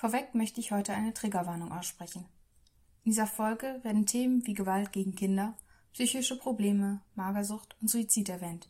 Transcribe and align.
Vorweg 0.00 0.34
möchte 0.34 0.60
ich 0.60 0.72
heute 0.72 0.94
eine 0.94 1.12
Triggerwarnung 1.12 1.72
aussprechen. 1.72 2.24
In 3.04 3.10
dieser 3.10 3.26
Folge 3.26 3.80
werden 3.82 4.06
Themen 4.06 4.46
wie 4.46 4.54
Gewalt 4.54 4.92
gegen 4.92 5.14
Kinder, 5.14 5.58
psychische 5.92 6.38
Probleme, 6.38 7.02
Magersucht 7.16 7.76
und 7.82 7.90
Suizid 7.90 8.30
erwähnt. 8.30 8.66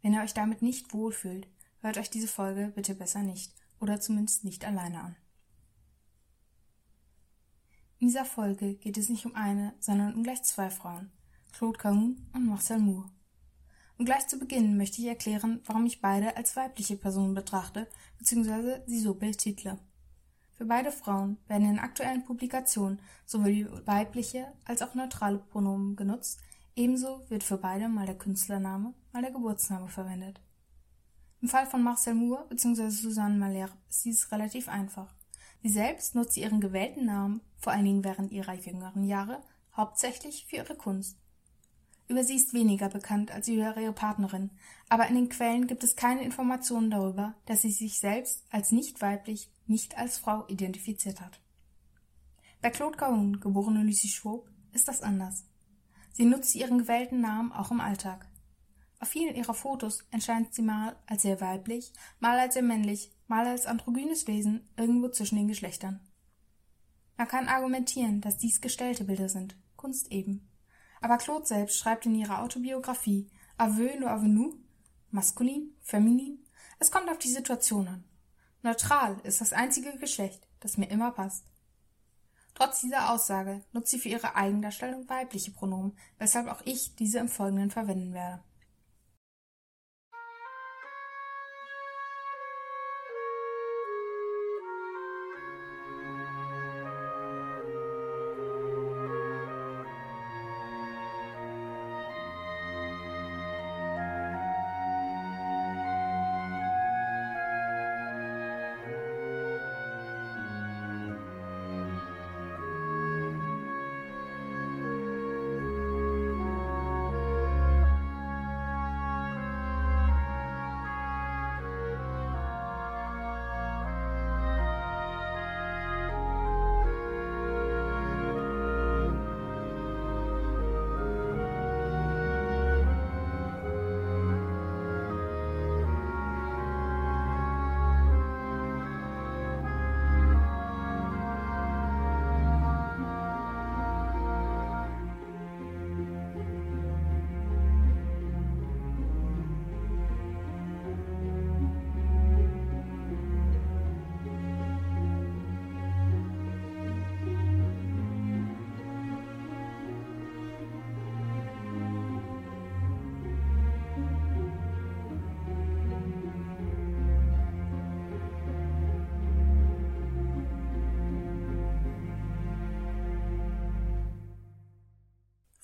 Wenn 0.00 0.14
ihr 0.14 0.22
euch 0.22 0.32
damit 0.32 0.62
nicht 0.62 0.94
wohlfühlt, 0.94 1.46
hört 1.82 1.98
euch 1.98 2.08
diese 2.08 2.26
Folge 2.26 2.72
bitte 2.74 2.94
besser 2.94 3.22
nicht 3.22 3.52
oder 3.80 4.00
zumindest 4.00 4.44
nicht 4.44 4.64
alleine 4.64 5.02
an. 5.02 5.16
In 7.98 8.06
dieser 8.06 8.24
Folge 8.24 8.76
geht 8.76 8.96
es 8.96 9.10
nicht 9.10 9.26
um 9.26 9.34
eine, 9.34 9.74
sondern 9.78 10.14
um 10.14 10.22
gleich 10.22 10.42
zwei 10.42 10.70
Frauen, 10.70 11.12
Claude 11.52 11.78
Cahun 11.78 12.30
und 12.32 12.46
Marcel 12.46 12.78
Moore. 12.78 13.10
Und 13.98 14.06
gleich 14.06 14.26
zu 14.26 14.38
Beginn 14.38 14.78
möchte 14.78 15.02
ich 15.02 15.08
erklären, 15.08 15.60
warum 15.66 15.84
ich 15.84 16.00
beide 16.00 16.34
als 16.34 16.56
weibliche 16.56 16.96
Personen 16.96 17.34
betrachte 17.34 17.86
bzw. 18.18 18.80
sie 18.86 19.00
so 19.00 19.12
betitle. 19.12 19.78
Für 20.56 20.64
beide 20.64 20.90
Frauen 20.90 21.36
werden 21.48 21.68
in 21.68 21.78
aktuellen 21.78 22.24
Publikationen 22.24 22.98
sowohl 23.26 23.86
weibliche 23.86 24.52
als 24.64 24.80
auch 24.80 24.94
neutrale 24.94 25.38
Pronomen 25.38 25.96
genutzt, 25.96 26.40
ebenso 26.74 27.28
wird 27.28 27.44
für 27.44 27.58
beide 27.58 27.88
mal 27.88 28.06
der 28.06 28.16
Künstlername, 28.16 28.94
mal 29.12 29.22
der 29.22 29.32
Geburtsname 29.32 29.88
verwendet. 29.88 30.40
Im 31.42 31.48
Fall 31.48 31.66
von 31.66 31.82
Marcel 31.82 32.14
Moore 32.14 32.46
bzw. 32.48 32.88
Susanne 32.88 33.36
Malherbe 33.36 33.74
ist 33.90 34.04
dies 34.06 34.32
relativ 34.32 34.68
einfach. 34.68 35.14
Sie 35.62 35.68
selbst 35.68 36.14
nutzt 36.14 36.36
ihren 36.38 36.60
gewählten 36.60 37.04
Namen, 37.04 37.42
vor 37.58 37.72
allen 37.72 37.84
Dingen 37.84 38.04
während 38.04 38.32
ihrer 38.32 38.54
jüngeren 38.54 39.04
Jahre, 39.04 39.42
hauptsächlich 39.76 40.46
für 40.46 40.56
ihre 40.56 40.74
Kunst. 40.74 41.18
Über 42.08 42.22
sie 42.22 42.36
ist 42.36 42.54
weniger 42.54 42.88
bekannt 42.88 43.32
als 43.32 43.48
über 43.48 43.76
ihre 43.76 43.92
Partnerin, 43.92 44.50
aber 44.88 45.08
in 45.08 45.16
den 45.16 45.28
Quellen 45.28 45.66
gibt 45.66 45.82
es 45.82 45.96
keine 45.96 46.22
Informationen 46.22 46.90
darüber, 46.90 47.34
dass 47.46 47.62
sie 47.62 47.72
sich 47.72 47.98
selbst 47.98 48.44
als 48.50 48.70
nicht 48.70 49.02
weiblich, 49.02 49.50
nicht 49.66 49.98
als 49.98 50.18
Frau 50.18 50.46
identifiziert 50.46 51.20
hat. 51.20 51.40
Bei 52.62 52.70
Claude 52.70 52.96
Cahun, 52.96 53.40
geborene 53.40 53.82
Lucy 53.82 54.08
Schwob, 54.08 54.48
ist 54.72 54.86
das 54.88 55.02
anders. 55.02 55.44
Sie 56.12 56.24
nutzt 56.24 56.54
ihren 56.54 56.78
gewählten 56.78 57.20
Namen 57.20 57.52
auch 57.52 57.70
im 57.70 57.80
Alltag. 57.80 58.28
Auf 59.00 59.08
vielen 59.08 59.34
ihrer 59.34 59.54
Fotos 59.54 60.04
erscheint 60.10 60.54
sie 60.54 60.62
mal 60.62 60.96
als 61.06 61.22
sehr 61.22 61.40
weiblich, 61.40 61.92
mal 62.20 62.38
als 62.38 62.54
sehr 62.54 62.62
männlich, 62.62 63.10
mal 63.26 63.46
als 63.46 63.66
androgynes 63.66 64.26
Wesen 64.26 64.68
irgendwo 64.76 65.08
zwischen 65.08 65.36
den 65.36 65.48
Geschlechtern. 65.48 66.00
Man 67.18 67.28
kann 67.28 67.48
argumentieren, 67.48 68.20
dass 68.20 68.38
dies 68.38 68.60
gestellte 68.60 69.04
Bilder 69.04 69.28
sind, 69.28 69.56
Kunst 69.76 70.10
eben. 70.12 70.48
Aber 71.00 71.18
Claude 71.18 71.46
selbst 71.46 71.78
schreibt 71.78 72.06
in 72.06 72.14
ihrer 72.14 72.42
Autobiografie 72.42 73.30
Aveu 73.58 73.98
no 73.98 74.06
avenu, 74.08 74.54
maskulin, 75.10 75.74
feminin, 75.80 76.44
es 76.78 76.90
kommt 76.90 77.08
auf 77.08 77.18
die 77.18 77.30
Situation 77.30 77.88
an. 77.88 78.04
Neutral 78.62 79.18
ist 79.22 79.40
das 79.40 79.52
einzige 79.52 79.96
Geschlecht, 79.98 80.46
das 80.60 80.76
mir 80.76 80.90
immer 80.90 81.10
passt. 81.12 81.44
Trotz 82.54 82.80
dieser 82.80 83.10
Aussage 83.12 83.62
nutzt 83.72 83.90
sie 83.90 83.98
für 83.98 84.08
ihre 84.08 84.34
Eigendarstellung 84.34 85.08
weibliche 85.08 85.50
Pronomen, 85.50 85.96
weshalb 86.18 86.48
auch 86.48 86.62
ich 86.64 86.96
diese 86.96 87.18
im 87.18 87.28
Folgenden 87.28 87.70
verwenden 87.70 88.14
werde. 88.14 88.42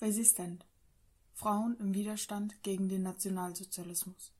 Resistent. 0.01 0.65
Frauen 1.33 1.77
im 1.79 1.93
Widerstand 1.93 2.61
gegen 2.63 2.89
den 2.89 3.03
Nationalsozialismus. 3.03 4.33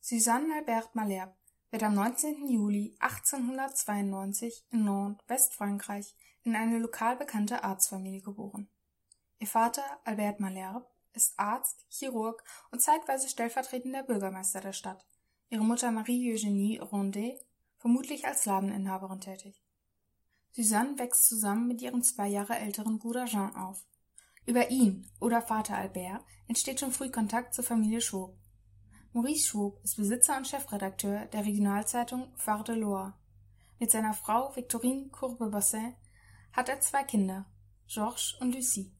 Suzanne 0.00 0.54
Albert 0.54 0.94
Malherbe 0.94 1.34
wird 1.70 1.82
am 1.82 1.94
19. 1.94 2.48
Juli 2.48 2.96
1892 2.98 4.64
in 4.70 4.84
Nantes, 4.84 5.24
Westfrankreich, 5.28 6.14
in 6.42 6.56
eine 6.56 6.78
lokal 6.78 7.16
bekannte 7.16 7.62
Arztfamilie 7.64 8.22
geboren. 8.22 8.68
Ihr 9.38 9.46
Vater 9.46 9.84
Albert 10.04 10.40
Malherbe 10.40 10.86
ist 11.12 11.38
Arzt, 11.38 11.84
Chirurg 11.88 12.42
und 12.70 12.82
zeitweise 12.82 13.28
stellvertretender 13.28 14.02
Bürgermeister 14.02 14.60
der 14.60 14.72
Stadt. 14.72 15.06
Ihre 15.48 15.64
Mutter 15.64 15.90
Marie-Eugénie 15.90 16.80
Rondet 16.80 17.44
vermutlich 17.78 18.26
als 18.26 18.44
Ladeninhaberin 18.46 19.20
tätig. 19.20 19.62
Suzanne 20.52 20.98
wächst 20.98 21.26
zusammen 21.26 21.68
mit 21.68 21.80
ihrem 21.82 22.02
zwei 22.02 22.28
Jahre 22.28 22.58
älteren 22.58 22.98
Bruder 22.98 23.26
Jean 23.26 23.54
auf. 23.54 23.86
Über 24.50 24.68
ihn 24.68 25.06
oder 25.20 25.42
Vater 25.42 25.76
Albert 25.76 26.24
entsteht 26.48 26.80
schon 26.80 26.90
früh 26.90 27.08
Kontakt 27.08 27.54
zur 27.54 27.62
Familie 27.62 28.00
Schwob. 28.00 28.36
Maurice 29.12 29.46
Schwob 29.46 29.78
ist 29.84 29.96
Besitzer 29.96 30.36
und 30.36 30.48
Chefredakteur 30.48 31.26
der 31.26 31.44
Regionalzeitung 31.44 32.32
Phare 32.34 32.64
de 32.64 32.74
Loire. 32.74 33.14
Mit 33.78 33.92
seiner 33.92 34.12
Frau 34.12 34.50
Victorine 34.56 35.08
Courbet-Bassin 35.10 35.94
hat 36.52 36.68
er 36.68 36.80
zwei 36.80 37.04
Kinder, 37.04 37.46
Georges 37.86 38.34
und 38.40 38.52
Lucie. 38.52 38.90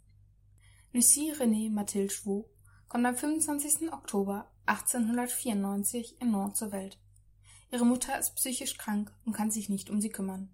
Lucie 0.93 1.33
Renée 1.33 1.69
Mathilde 1.69 2.15
Schwob 2.15 2.49
kommt 2.89 3.07
am 3.07 3.17
25. 3.17 3.93
Oktober 3.93 4.49
1894 4.67 6.21
in 6.21 6.31
Nantes 6.31 6.61
zur 6.61 6.71
Welt. 6.71 6.97
Ihre 7.73 7.85
Mutter 7.85 8.17
ist 8.21 8.37
psychisch 8.37 8.79
krank 8.79 9.13
und 9.25 9.33
kann 9.33 9.51
sich 9.51 9.69
nicht 9.69 9.91
um 9.91 10.01
sie 10.01 10.11
kümmern. 10.11 10.49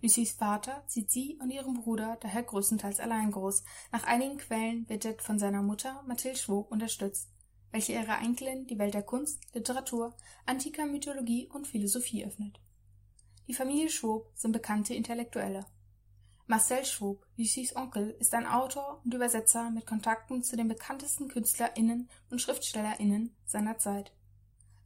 Lucys 0.00 0.32
Vater 0.32 0.84
zieht 0.86 1.10
sie 1.10 1.36
und 1.40 1.50
ihren 1.50 1.74
Bruder 1.74 2.16
daher 2.20 2.44
größtenteils 2.44 3.00
allein 3.00 3.32
groß. 3.32 3.64
Nach 3.90 4.04
einigen 4.04 4.38
Quellen 4.38 4.88
wird 4.88 5.04
er 5.04 5.18
von 5.18 5.38
seiner 5.38 5.62
Mutter 5.62 6.02
Mathilde 6.06 6.38
Schwob 6.38 6.70
unterstützt, 6.70 7.28
welche 7.72 7.94
ihrer 7.94 8.20
Enkelin 8.20 8.66
die 8.66 8.78
Welt 8.78 8.94
der 8.94 9.02
Kunst, 9.02 9.40
Literatur, 9.54 10.14
antiker 10.46 10.86
Mythologie 10.86 11.48
und 11.48 11.66
Philosophie 11.66 12.24
öffnet. 12.24 12.60
Die 13.48 13.54
Familie 13.54 13.90
Schwob 13.90 14.30
sind 14.34 14.52
bekannte 14.52 14.94
Intellektuelle. 14.94 15.66
Marcel 16.46 16.84
Schwob, 16.84 17.26
Lucys 17.36 17.74
Onkel, 17.76 18.16
ist 18.20 18.32
ein 18.34 18.46
Autor 18.46 19.02
und 19.04 19.12
Übersetzer 19.12 19.70
mit 19.70 19.84
Kontakten 19.84 20.42
zu 20.42 20.56
den 20.56 20.68
bekanntesten 20.68 21.28
KünstlerInnen 21.28 22.08
und 22.30 22.40
SchriftstellerInnen 22.40 23.34
seiner 23.44 23.78
Zeit. 23.78 24.12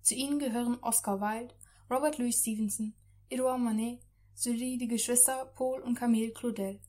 Zu 0.01 0.15
ihnen 0.15 0.39
gehören 0.39 0.79
Oscar 0.81 1.21
Wilde, 1.21 1.55
Robert 1.89 2.19
Louis 2.19 2.41
Stevenson, 2.41 2.95
Edouard 3.29 3.61
Manet, 3.61 4.01
sowie 4.35 4.79
die 4.79 4.89
Geschwister 4.89 5.47
Paul 5.55 5.81
und 5.83 5.95
Camille 5.95 6.33
Claudel. 6.33 6.81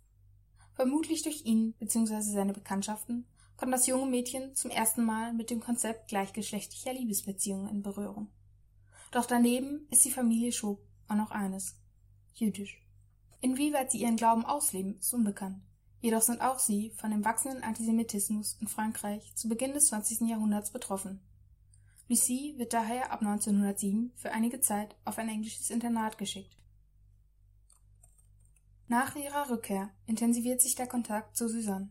Vermutlich 0.74 1.22
durch 1.24 1.46
ihn 1.46 1.74
bzw. 1.80 2.22
seine 2.22 2.54
Bekanntschaften 2.54 3.26
kommt 3.58 3.74
das 3.74 3.88
junge 3.88 4.08
Mädchen 4.08 4.56
zum 4.56 4.72
ersten 4.72 5.04
Mal 5.04 5.34
mit 5.34 5.50
dem 5.50 5.60
Konzept 5.60 6.08
gleichgeschlechtlicher 6.08 6.94
Liebesbeziehungen 6.94 7.70
in 7.70 7.84
Berührung. 7.84 8.30
Doch 9.12 9.26
daneben 9.26 9.88
ist 9.92 10.04
die 10.06 10.12
Familie 10.12 10.52
Schob 10.52 10.80
auch 11.08 11.16
noch 11.16 11.32
eines. 11.32 11.76
Jüdisch. 12.34 12.82
Inwieweit 13.42 13.92
sie 13.92 14.00
ihren 14.00 14.16
Glauben 14.16 14.46
ausleben, 14.46 14.98
ist 14.98 15.14
unbekannt. 15.14 15.62
Jedoch 16.02 16.22
sind 16.22 16.42
auch 16.42 16.60
sie 16.60 16.92
von 16.98 17.12
dem 17.12 17.24
wachsenden 17.24 17.64
Antisemitismus 17.64 18.58
in 18.60 18.68
Frankreich 18.68 19.36
zu 19.36 19.48
Beginn 19.48 19.74
des 19.74 19.88
20. 19.88 20.28
Jahrhunderts 20.28 20.72
betroffen. 20.72 21.22
Lucie 22.10 22.58
wird 22.58 22.74
daher 22.74 23.12
ab 23.12 23.22
1907 23.22 24.12
für 24.16 24.32
einige 24.32 24.60
Zeit 24.60 24.96
auf 25.06 25.18
ein 25.18 25.30
englisches 25.30 25.70
Internat 25.70 26.18
geschickt. 26.18 26.58
Nach 28.94 29.16
ihrer 29.16 29.50
Rückkehr 29.50 29.90
intensiviert 30.06 30.62
sich 30.62 30.76
der 30.76 30.86
Kontakt 30.86 31.36
zu 31.36 31.50
Suzanne. 31.50 31.90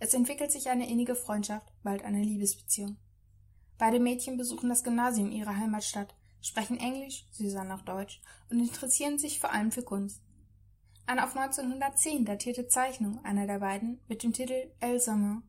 Es 0.00 0.12
entwickelt 0.12 0.50
sich 0.50 0.70
eine 0.70 0.90
innige 0.90 1.14
Freundschaft, 1.14 1.72
bald 1.84 2.02
eine 2.02 2.20
Liebesbeziehung. 2.20 2.96
Beide 3.78 4.00
Mädchen 4.00 4.38
besuchen 4.38 4.68
das 4.68 4.82
Gymnasium 4.82 5.30
ihrer 5.30 5.56
Heimatstadt, 5.56 6.16
sprechen 6.40 6.80
Englisch, 6.80 7.28
Suzanne 7.30 7.72
auch 7.72 7.82
Deutsch 7.82 8.20
und 8.50 8.58
interessieren 8.58 9.18
sich 9.18 9.38
vor 9.38 9.52
allem 9.52 9.70
für 9.70 9.84
Kunst. 9.84 10.20
Eine 11.06 11.24
auf 11.24 11.36
1910 11.36 12.24
datierte 12.24 12.66
Zeichnung 12.66 13.24
einer 13.24 13.46
der 13.46 13.60
beiden 13.60 14.00
mit 14.08 14.24
dem 14.24 14.32
Titel 14.32 14.72
El 14.80 14.98
Sommer, 14.98 15.44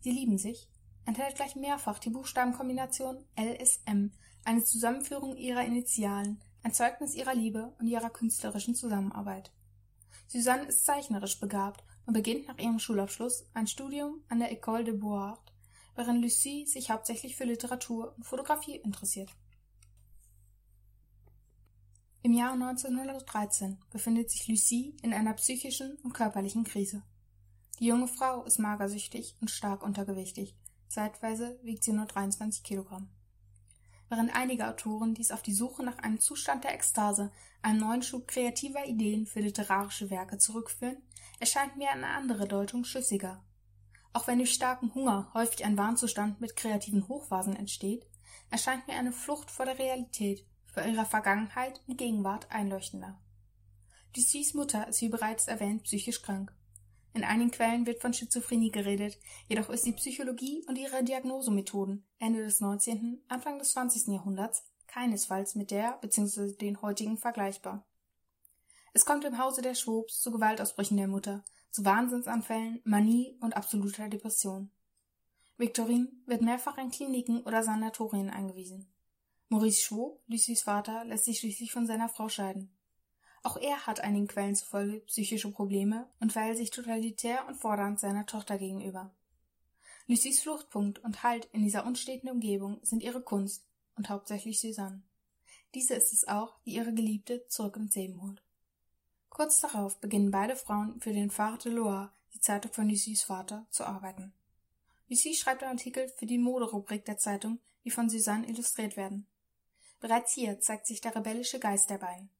Sie 0.00 0.12
lieben 0.12 0.38
sich, 0.38 0.70
enthält 1.04 1.36
gleich 1.36 1.56
mehrfach 1.56 1.98
die 1.98 2.08
Buchstabenkombination 2.08 3.22
LSM, 3.38 4.12
eine 4.46 4.64
Zusammenführung 4.64 5.36
ihrer 5.36 5.66
Initialen, 5.66 6.40
ein 6.62 6.72
Zeugnis 6.72 7.14
ihrer 7.14 7.34
Liebe 7.34 7.74
und 7.78 7.86
ihrer 7.86 8.08
künstlerischen 8.08 8.74
Zusammenarbeit. 8.74 9.52
Suzanne 10.28 10.66
ist 10.66 10.84
zeichnerisch 10.84 11.40
begabt 11.40 11.82
und 12.04 12.12
beginnt 12.12 12.48
nach 12.48 12.58
ihrem 12.58 12.78
Schulabschluss 12.78 13.46
ein 13.54 13.66
Studium 13.66 14.22
an 14.28 14.40
der 14.40 14.52
École 14.52 14.84
de 14.84 14.94
Beaux-Arts, 14.94 15.52
während 15.96 16.22
Lucie 16.22 16.66
sich 16.66 16.90
hauptsächlich 16.90 17.34
für 17.34 17.44
Literatur 17.44 18.14
und 18.14 18.24
Fotografie 18.24 18.76
interessiert. 18.76 19.30
Im 22.22 22.34
Jahr 22.34 22.52
1913 22.52 23.78
befindet 23.90 24.30
sich 24.30 24.46
Lucie 24.48 24.94
in 25.02 25.14
einer 25.14 25.32
psychischen 25.32 25.96
und 26.02 26.12
körperlichen 26.12 26.64
Krise. 26.64 27.02
Die 27.80 27.86
junge 27.86 28.08
Frau 28.08 28.44
ist 28.44 28.58
magersüchtig 28.58 29.34
und 29.40 29.50
stark 29.50 29.82
untergewichtig, 29.82 30.54
zeitweise 30.88 31.58
wiegt 31.62 31.84
sie 31.84 31.92
nur 31.92 32.06
23 32.06 32.62
Kilogramm. 32.62 33.08
Während 34.10 34.34
einige 34.34 34.68
Autoren 34.68 35.14
dies 35.14 35.30
auf 35.30 35.42
die 35.42 35.54
Suche 35.54 35.82
nach 35.84 35.98
einem 35.98 36.20
Zustand 36.20 36.64
der 36.64 36.74
Ekstase, 36.74 37.30
einem 37.62 37.80
neuen 37.80 38.02
Schub 38.02 38.28
kreativer 38.28 38.86
Ideen 38.86 39.26
für 39.26 39.40
literarische 39.40 40.10
Werke 40.10 40.38
zurückführen, 40.38 41.02
erscheint 41.40 41.76
mir 41.76 41.90
eine 41.90 42.08
andere 42.08 42.46
Deutung 42.46 42.84
schlüssiger. 42.84 43.42
Auch 44.12 44.26
wenn 44.26 44.38
durch 44.38 44.52
starken 44.52 44.94
Hunger 44.94 45.30
häufig 45.34 45.64
ein 45.64 45.76
Warnzustand 45.76 46.40
mit 46.40 46.56
kreativen 46.56 47.08
Hochphasen 47.08 47.54
entsteht, 47.54 48.06
erscheint 48.50 48.86
mir 48.88 48.94
eine 48.94 49.12
Flucht 49.12 49.50
vor 49.50 49.66
der 49.66 49.78
Realität, 49.78 50.46
vor 50.66 50.82
ihrer 50.82 51.04
Vergangenheit 51.04 51.82
und 51.86 51.98
Gegenwart 51.98 52.50
einleuchtender. 52.50 53.18
Ducys 54.14 54.54
Mutter 54.54 54.88
ist 54.88 55.00
wie 55.02 55.08
bereits 55.08 55.48
erwähnt 55.48 55.84
psychisch 55.84 56.22
krank. 56.22 56.52
In 57.14 57.24
einigen 57.24 57.50
Quellen 57.50 57.86
wird 57.86 58.00
von 58.00 58.12
Schizophrenie 58.12 58.70
geredet, 58.70 59.18
jedoch 59.48 59.70
ist 59.70 59.84
die 59.86 59.92
Psychologie 59.92 60.64
und 60.68 60.76
ihre 60.76 61.02
Diagnosemethoden 61.02 62.06
Ende 62.18 62.44
des 62.44 62.60
19., 62.60 63.22
Anfang 63.28 63.58
des 63.58 63.72
20. 63.72 64.08
Jahrhunderts 64.08 64.64
keinesfalls 64.88 65.54
mit 65.54 65.70
der 65.70 65.98
bzw. 66.00 66.52
den 66.52 66.82
heutigen 66.82 67.16
vergleichbar. 67.16 67.86
Es 68.92 69.04
kommt 69.04 69.24
im 69.24 69.38
Hause 69.38 69.62
der 69.62 69.74
Schwobs 69.74 70.20
zu 70.20 70.32
Gewaltausbrüchen 70.32 70.96
der 70.96 71.06
Mutter, 71.06 71.44
zu 71.70 71.84
Wahnsinnsanfällen, 71.84 72.80
Manie 72.84 73.36
und 73.40 73.56
absoluter 73.56 74.08
Depression. 74.08 74.70
Victorine 75.56 76.08
wird 76.26 76.42
mehrfach 76.42 76.78
in 76.78 76.90
Kliniken 76.90 77.42
oder 77.42 77.62
Sanatorien 77.62 78.30
eingewiesen. 78.30 78.88
Maurice 79.48 79.82
Schwob, 79.82 80.20
Lucys 80.26 80.62
Vater, 80.62 81.04
lässt 81.04 81.24
sich 81.24 81.38
schließlich 81.38 81.72
von 81.72 81.86
seiner 81.86 82.08
Frau 82.08 82.28
scheiden. 82.28 82.70
Auch 83.42 83.56
er 83.56 83.86
hat 83.86 84.00
einigen 84.00 84.26
Quellen 84.26 84.56
zufolge 84.56 85.00
psychische 85.00 85.50
Probleme 85.50 86.08
und 86.20 86.32
verhält 86.32 86.56
sich 86.56 86.70
totalitär 86.70 87.46
und 87.46 87.54
fordernd 87.54 88.00
seiner 88.00 88.26
Tochter 88.26 88.58
gegenüber. 88.58 89.14
Lucys 90.06 90.40
Fluchtpunkt 90.40 90.98
und 91.04 91.22
Halt 91.22 91.46
in 91.52 91.62
dieser 91.62 91.86
unsteten 91.86 92.28
Umgebung 92.28 92.80
sind 92.82 93.02
ihre 93.02 93.20
Kunst 93.20 93.67
und 93.98 94.08
hauptsächlich 94.08 94.60
Suzanne. 94.60 95.02
Diese 95.74 95.94
ist 95.94 96.12
es 96.12 96.26
auch, 96.26 96.58
die 96.64 96.74
ihre 96.74 96.94
Geliebte 96.94 97.46
zurück 97.48 97.76
ins 97.76 97.94
Leben 97.94 98.22
holt. 98.22 98.42
Kurz 99.28 99.60
darauf 99.60 100.00
beginnen 100.00 100.30
beide 100.30 100.56
Frauen 100.56 101.00
für 101.00 101.12
den 101.12 101.30
Phare 101.30 101.58
de 101.58 101.72
Loire, 101.72 102.12
die 102.32 102.40
Zeitung 102.40 102.72
von 102.72 102.88
Lucys 102.88 103.24
Vater, 103.24 103.66
zu 103.70 103.84
arbeiten. 103.84 104.32
Lucie 105.08 105.34
schreibt 105.34 105.62
Artikel 105.62 106.08
für 106.08 106.26
die 106.26 106.38
Moderubrik 106.38 107.04
der 107.04 107.18
Zeitung, 107.18 107.60
die 107.84 107.90
von 107.90 108.08
Suzanne 108.08 108.48
illustriert 108.48 108.96
werden. 108.96 109.26
Bereits 110.00 110.34
hier 110.34 110.60
zeigt 110.60 110.86
sich 110.86 111.00
der 111.00 111.14
rebellische 111.14 111.58
Geist 111.58 111.90
der 111.90 111.98
beiden. 111.98 112.30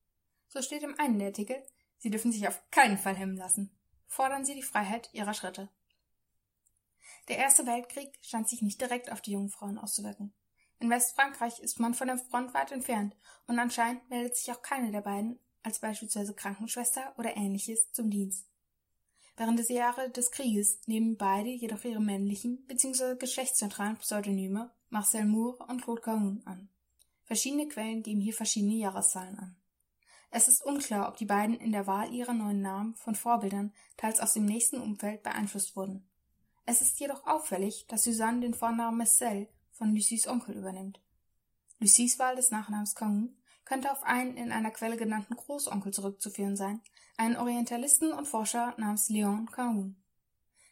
So 0.48 0.62
steht 0.62 0.82
im 0.82 0.98
einen 0.98 1.18
der 1.18 1.28
Artikel, 1.28 1.62
sie 1.98 2.10
dürfen 2.10 2.32
sich 2.32 2.46
auf 2.48 2.62
keinen 2.70 2.98
Fall 2.98 3.16
hemmen 3.16 3.36
lassen. 3.36 3.70
Fordern 4.06 4.44
sie 4.44 4.54
die 4.54 4.62
Freiheit 4.62 5.10
ihrer 5.12 5.34
Schritte. 5.34 5.68
Der 7.28 7.36
Erste 7.36 7.66
Weltkrieg 7.66 8.18
scheint 8.22 8.48
sich 8.48 8.62
nicht 8.62 8.80
direkt 8.80 9.12
auf 9.12 9.20
die 9.20 9.32
jungen 9.32 9.50
Frauen 9.50 9.78
auszuwirken. 9.78 10.32
In 10.80 10.90
Westfrankreich 10.90 11.58
ist 11.60 11.80
man 11.80 11.94
von 11.94 12.06
der 12.06 12.18
Front 12.18 12.54
weit 12.54 12.70
entfernt 12.70 13.16
und 13.46 13.58
anscheinend 13.58 14.08
meldet 14.10 14.36
sich 14.36 14.52
auch 14.52 14.62
keine 14.62 14.92
der 14.92 15.00
beiden 15.00 15.38
als 15.62 15.80
beispielsweise 15.80 16.34
Krankenschwester 16.34 17.14
oder 17.18 17.36
ähnliches 17.36 17.90
zum 17.92 18.10
Dienst. 18.10 18.46
Während 19.36 19.58
des 19.58 19.68
Jahres 19.68 20.12
des 20.12 20.30
Krieges 20.30 20.80
nehmen 20.86 21.16
beide 21.16 21.50
jedoch 21.50 21.84
ihre 21.84 22.00
männlichen 22.00 22.64
bzw. 22.66 23.16
geschlechtsneutralen 23.16 23.96
Pseudonyme 23.96 24.70
Marcel 24.88 25.26
Moore 25.26 25.64
und 25.68 25.82
Claude 25.82 26.00
Cahun 26.00 26.42
an. 26.44 26.68
Verschiedene 27.24 27.68
Quellen 27.68 28.02
geben 28.02 28.20
hier 28.20 28.32
verschiedene 28.32 28.74
Jahreszahlen 28.74 29.38
an. 29.38 29.56
Es 30.30 30.48
ist 30.48 30.64
unklar, 30.64 31.08
ob 31.08 31.16
die 31.16 31.26
beiden 31.26 31.56
in 31.56 31.72
der 31.72 31.86
Wahl 31.86 32.12
ihrer 32.12 32.34
neuen 32.34 32.60
Namen 32.60 32.94
von 32.94 33.14
Vorbildern, 33.14 33.72
teils 33.96 34.20
aus 34.20 34.32
dem 34.32 34.44
nächsten 34.44 34.80
Umfeld, 34.80 35.22
beeinflusst 35.22 35.76
wurden. 35.76 36.08
Es 36.66 36.82
ist 36.82 37.00
jedoch 37.00 37.26
auffällig, 37.26 37.86
dass 37.88 38.04
Suzanne 38.04 38.40
den 38.40 38.54
Vornamen 38.54 38.98
Marcel 38.98 39.48
von 39.78 39.94
Lucys 39.94 40.26
Onkel 40.26 40.56
übernimmt. 40.56 41.00
Lucys 41.78 42.18
Wahl 42.18 42.36
des 42.36 42.50
Nachnamens 42.50 42.94
Cahun 42.94 43.36
könnte 43.64 43.92
auf 43.92 44.02
einen 44.02 44.36
in 44.36 44.50
einer 44.50 44.72
Quelle 44.72 44.96
genannten 44.96 45.36
Großonkel 45.36 45.92
zurückzuführen 45.92 46.56
sein, 46.56 46.82
einen 47.16 47.36
Orientalisten 47.36 48.12
und 48.12 48.26
Forscher 48.26 48.74
namens 48.76 49.08
Leon 49.08 49.50
Cahun. 49.50 49.96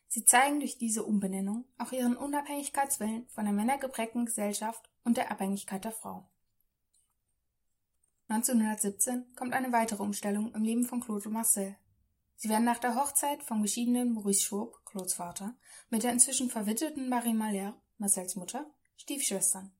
Sie 0.09 0.25
zeigen 0.25 0.61
durch 0.61 0.79
diese 0.79 1.05
Umbenennung 1.05 1.65
auch 1.79 1.93
ihren 1.93 2.17
Unabhängigkeitswillen 2.17 3.29
von 3.29 3.45
der 3.45 3.55
männergeprägten 3.55 4.27
Gesellschaft 4.27 4.91
und 5.05 5.17
der 5.17 5.31
Abhängigkeit 5.31 5.85
der 5.85 5.93
Frau. 5.93 6.29
1917 8.29 9.35
kommt 9.37 9.53
eine 9.53 9.73
weitere 9.73 10.03
Umstellung 10.03 10.53
im 10.55 10.65
Leben 10.65 10.85
von 10.85 11.01
Claude 11.01 11.29
und 11.29 11.35
Marcel. 11.35 11.77
Sie 12.35 12.49
werden 12.49 12.65
nach 12.65 12.79
der 12.79 12.97
Hochzeit 12.97 13.43
vom 13.43 13.63
geschiedenen 13.63 14.13
Maurice 14.13 14.43
Schwob, 14.43 14.85
Claudes 14.85 15.15
Vater, 15.15 15.57
mit 15.91 16.03
der 16.03 16.13
inzwischen 16.13 16.51
verwitweten 16.51 17.09
Marie 17.09 17.35
Malher, 17.35 17.81
Marcels 17.99 18.37
Mutter, 18.37 18.67
Stiefschwestern. 18.97 19.73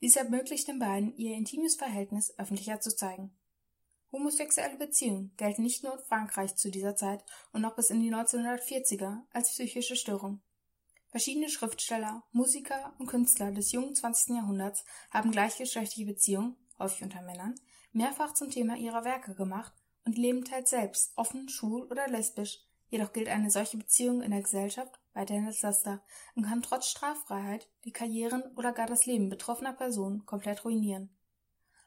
Dies 0.00 0.16
ermöglicht 0.16 0.68
den 0.68 0.78
beiden, 0.78 1.16
ihr 1.16 1.34
intimes 1.34 1.76
Verhältnis 1.76 2.38
öffentlicher 2.38 2.80
zu 2.80 2.94
zeigen. 2.94 3.34
Homosexuelle 4.12 4.76
Beziehungen 4.76 5.32
gelten 5.36 5.62
nicht 5.62 5.82
nur 5.82 5.94
in 5.94 6.04
Frankreich 6.04 6.56
zu 6.56 6.70
dieser 6.70 6.96
Zeit 6.96 7.24
und 7.52 7.62
noch 7.62 7.74
bis 7.74 7.90
in 7.90 8.00
die 8.00 8.12
1940er 8.12 9.22
als 9.32 9.50
psychische 9.50 9.96
Störung. 9.96 10.40
Verschiedene 11.10 11.48
Schriftsteller, 11.48 12.22
Musiker 12.32 12.94
und 12.98 13.06
Künstler 13.06 13.50
des 13.50 13.72
jungen 13.72 13.94
20. 13.94 14.36
Jahrhunderts 14.36 14.84
haben 15.10 15.32
gleichgeschlechtliche 15.32 16.06
Beziehungen, 16.06 16.56
häufig 16.78 17.02
unter 17.02 17.22
Männern, 17.22 17.54
mehrfach 17.92 18.34
zum 18.34 18.50
Thema 18.50 18.76
ihrer 18.76 19.04
Werke 19.04 19.34
gemacht 19.34 19.72
und 20.04 20.18
leben 20.18 20.44
teils 20.44 20.70
selbst 20.70 21.12
offen, 21.16 21.48
schwul 21.48 21.84
oder 21.84 22.06
lesbisch, 22.08 22.65
jedoch 22.88 23.12
gilt 23.12 23.28
eine 23.28 23.50
solche 23.50 23.76
Beziehung 23.76 24.22
in 24.22 24.30
der 24.30 24.42
Gesellschaft 24.42 25.00
weiterhin 25.14 25.46
als 25.46 25.62
Laster 25.62 26.02
und 26.34 26.44
kann 26.44 26.62
trotz 26.62 26.88
Straffreiheit 26.88 27.68
die 27.84 27.92
Karrieren 27.92 28.42
oder 28.56 28.72
gar 28.72 28.86
das 28.86 29.06
Leben 29.06 29.28
betroffener 29.28 29.72
Personen 29.72 30.26
komplett 30.26 30.64
ruinieren. 30.64 31.10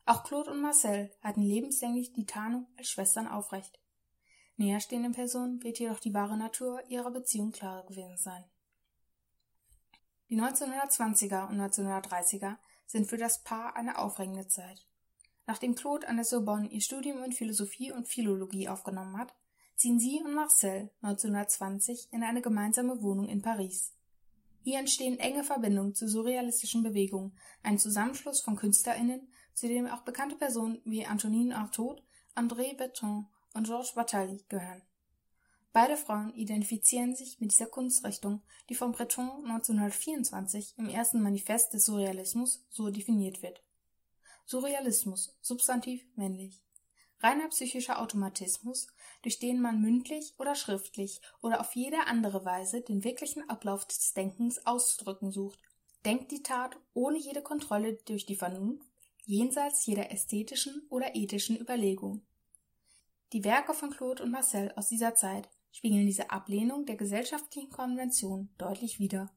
Auch 0.05 0.23
Claude 0.23 0.51
und 0.51 0.61
Marcel 0.61 1.11
hatten 1.21 1.43
lebenslänglich 1.43 2.13
die 2.13 2.25
Tarnung 2.25 2.67
als 2.77 2.89
Schwestern 2.89 3.27
aufrecht. 3.27 3.79
Näherstehenden 4.57 5.13
Personen 5.13 5.63
wird 5.63 5.79
jedoch 5.79 5.99
die 5.99 6.13
wahre 6.13 6.35
Natur 6.35 6.83
ihrer 6.89 7.11
Beziehung 7.11 7.51
klar 7.51 7.85
gewesen 7.85 8.17
sein. 8.17 8.43
Die 10.29 10.39
1920er 10.39 11.47
und 11.47 11.59
1930er 11.59 12.57
sind 12.85 13.07
für 13.07 13.17
das 13.17 13.43
Paar 13.43 13.75
eine 13.75 13.97
aufregende 13.97 14.47
Zeit. 14.47 14.85
Nachdem 15.45 15.75
Claude 15.75 16.07
an 16.07 16.17
der 16.17 16.25
Sorbonne 16.25 16.67
ihr 16.69 16.81
Studium 16.81 17.23
in 17.23 17.31
Philosophie 17.31 17.91
und 17.91 18.07
Philologie 18.07 18.67
aufgenommen 18.67 19.17
hat, 19.17 19.33
ziehen 19.79 19.97
sie 19.97 20.21
und 20.25 20.35
Marcel 20.35 20.91
1920 21.01 22.09
in 22.11 22.21
eine 22.21 22.41
gemeinsame 22.41 23.01
Wohnung 23.01 23.29
in 23.29 23.41
Paris. 23.41 23.93
Hier 24.61 24.77
entstehen 24.77 25.17
enge 25.19 25.45
Verbindungen 25.45 25.95
zu 25.95 26.09
surrealistischen 26.09 26.83
Bewegungen, 26.83 27.31
ein 27.63 27.79
Zusammenschluss 27.79 28.41
von 28.41 28.57
KünstlerInnen, 28.57 29.31
zu 29.53 29.69
dem 29.69 29.87
auch 29.87 30.01
bekannte 30.01 30.35
Personen 30.35 30.81
wie 30.83 31.05
Antonine 31.05 31.55
Artaud, 31.55 32.03
André 32.35 32.75
Breton 32.75 33.27
und 33.53 33.67
Georges 33.67 33.93
Bataille 33.93 34.43
gehören. 34.49 34.81
Beide 35.71 35.95
Frauen 35.95 36.33
identifizieren 36.33 37.15
sich 37.15 37.39
mit 37.39 37.51
dieser 37.53 37.67
Kunstrichtung, 37.67 38.41
die 38.67 38.75
von 38.75 38.91
Breton 38.91 39.45
1924 39.45 40.73
im 40.77 40.89
ersten 40.89 41.21
Manifest 41.21 41.73
des 41.73 41.85
Surrealismus 41.85 42.65
so 42.69 42.89
definiert 42.89 43.41
wird. 43.41 43.63
Surrealismus, 44.45 45.37
Substantiv 45.39 46.05
männlich. 46.15 46.61
Reiner 47.21 47.49
psychischer 47.49 47.99
Automatismus, 48.01 48.87
durch 49.21 49.39
den 49.39 49.61
man 49.61 49.81
mündlich 49.81 50.33
oder 50.37 50.55
schriftlich 50.55 51.21
oder 51.41 51.59
auf 51.59 51.75
jede 51.75 52.07
andere 52.07 52.45
Weise 52.45 52.81
den 52.81 53.03
wirklichen 53.03 53.49
Ablauf 53.49 53.85
des 53.85 54.13
Denkens 54.13 54.65
auszudrücken 54.65 55.31
sucht, 55.31 55.59
denkt 56.05 56.31
die 56.31 56.43
Tat 56.43 56.77
ohne 56.93 57.17
jede 57.17 57.41
Kontrolle 57.41 57.95
durch 58.05 58.25
die 58.25 58.35
Vernunft, 58.35 58.87
jenseits 59.25 59.85
jeder 59.85 60.11
ästhetischen 60.11 60.81
oder 60.89 61.15
ethischen 61.15 61.59
Überlegung. 61.59 62.21
Die 63.33 63.43
Werke 63.43 63.73
von 63.73 63.91
Claude 63.91 64.23
und 64.23 64.31
Marcel 64.31 64.71
aus 64.75 64.87
dieser 64.87 65.13
Zeit 65.13 65.49
spiegeln 65.71 66.05
diese 66.05 66.31
Ablehnung 66.31 66.85
der 66.85 66.95
gesellschaftlichen 66.95 67.69
Konvention 67.69 68.49
deutlich 68.57 68.99
wider. 68.99 69.29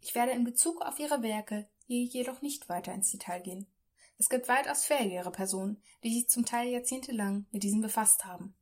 Ich 0.00 0.14
werde 0.14 0.32
in 0.32 0.44
Bezug 0.44 0.82
auf 0.82 0.98
ihre 1.00 1.22
Werke 1.22 1.68
hier 1.86 2.04
jedoch 2.04 2.42
nicht 2.42 2.68
weiter 2.68 2.92
ins 2.92 3.10
Detail 3.10 3.40
gehen. 3.40 3.66
Es 4.18 4.28
gibt 4.28 4.48
weitaus 4.48 4.84
fähigere 4.84 5.30
Personen, 5.30 5.80
die 6.02 6.12
sich 6.12 6.28
zum 6.28 6.44
Teil 6.44 6.68
jahrzehntelang 6.70 7.46
mit 7.52 7.62
diesem 7.62 7.80
befasst 7.80 8.24
haben. 8.24 8.54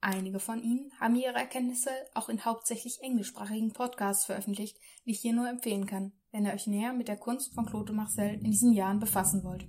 Einige 0.00 0.38
von 0.38 0.62
ihnen 0.62 0.92
haben 1.00 1.16
ihre 1.16 1.34
Erkenntnisse 1.34 1.90
auch 2.14 2.28
in 2.28 2.44
hauptsächlich 2.44 3.02
englischsprachigen 3.02 3.72
Podcasts 3.72 4.24
veröffentlicht, 4.24 4.78
die 5.04 5.10
ich 5.10 5.20
hier 5.20 5.32
nur 5.32 5.48
empfehlen 5.48 5.86
kann, 5.86 6.12
wenn 6.30 6.46
ihr 6.46 6.52
euch 6.52 6.68
näher 6.68 6.92
mit 6.92 7.08
der 7.08 7.16
Kunst 7.16 7.52
von 7.54 7.66
Claude 7.66 7.92
Marcel 7.92 8.34
in 8.34 8.50
diesen 8.50 8.72
Jahren 8.72 9.00
befassen 9.00 9.42
wollt. 9.42 9.66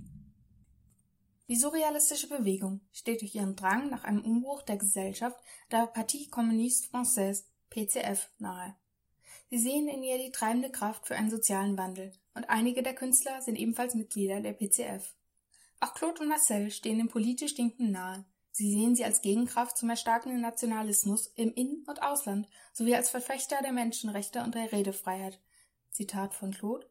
Die 1.48 1.56
surrealistische 1.56 2.28
Bewegung 2.28 2.80
steht 2.92 3.20
durch 3.20 3.34
ihren 3.34 3.54
Drang 3.54 3.90
nach 3.90 4.04
einem 4.04 4.24
Umbruch 4.24 4.62
der 4.62 4.76
Gesellschaft 4.76 5.38
der 5.70 5.86
Partie 5.86 6.28
Communiste 6.30 6.88
Française 6.90 7.44
PCF 7.70 8.30
nahe. 8.38 8.76
Sie 9.50 9.58
sehen 9.58 9.88
in 9.88 10.02
ihr 10.02 10.18
die 10.18 10.32
treibende 10.32 10.70
Kraft 10.70 11.06
für 11.06 11.16
einen 11.16 11.30
sozialen 11.30 11.76
Wandel, 11.76 12.12
und 12.34 12.48
einige 12.48 12.82
der 12.82 12.94
Künstler 12.94 13.42
sind 13.42 13.56
ebenfalls 13.56 13.94
Mitglieder 13.94 14.40
der 14.40 14.54
PCF. 14.54 15.14
Auch 15.80 15.94
Claude 15.94 16.22
und 16.22 16.28
Marcel 16.28 16.70
stehen 16.70 16.98
dem 16.98 17.08
politisch 17.08 17.54
Denken 17.54 17.90
nahe. 17.90 18.24
Sie 18.52 18.70
sehen 18.70 18.94
sie 18.94 19.04
als 19.04 19.20
Gegenkraft 19.20 19.76
zum 19.76 19.90
erstarkenden 19.90 20.40
Nationalismus 20.40 21.26
im 21.34 21.52
In- 21.52 21.84
und 21.86 22.02
Ausland 22.02 22.48
sowie 22.72 22.94
als 22.94 23.10
Verfechter 23.10 23.60
der 23.62 23.72
Menschenrechte 23.72 24.42
und 24.42 24.54
der 24.54 24.70
Redefreiheit. 24.72 25.40
Zitat 25.90 26.34
von 26.34 26.52
Claude 26.52 26.86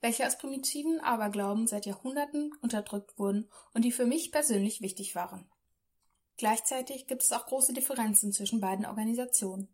welche 0.00 0.26
aus 0.26 0.38
primitiven 0.38 1.00
Aberglauben 1.00 1.66
seit 1.66 1.86
Jahrhunderten 1.86 2.52
unterdrückt 2.62 3.18
wurden 3.18 3.48
und 3.74 3.84
die 3.84 3.92
für 3.92 4.06
mich 4.06 4.30
persönlich 4.30 4.80
wichtig 4.80 5.14
waren. 5.14 5.50
Gleichzeitig 6.36 7.06
gibt 7.08 7.22
es 7.22 7.32
auch 7.32 7.46
große 7.46 7.72
Differenzen 7.72 8.32
zwischen 8.32 8.60
beiden 8.60 8.86
Organisationen. 8.86 9.68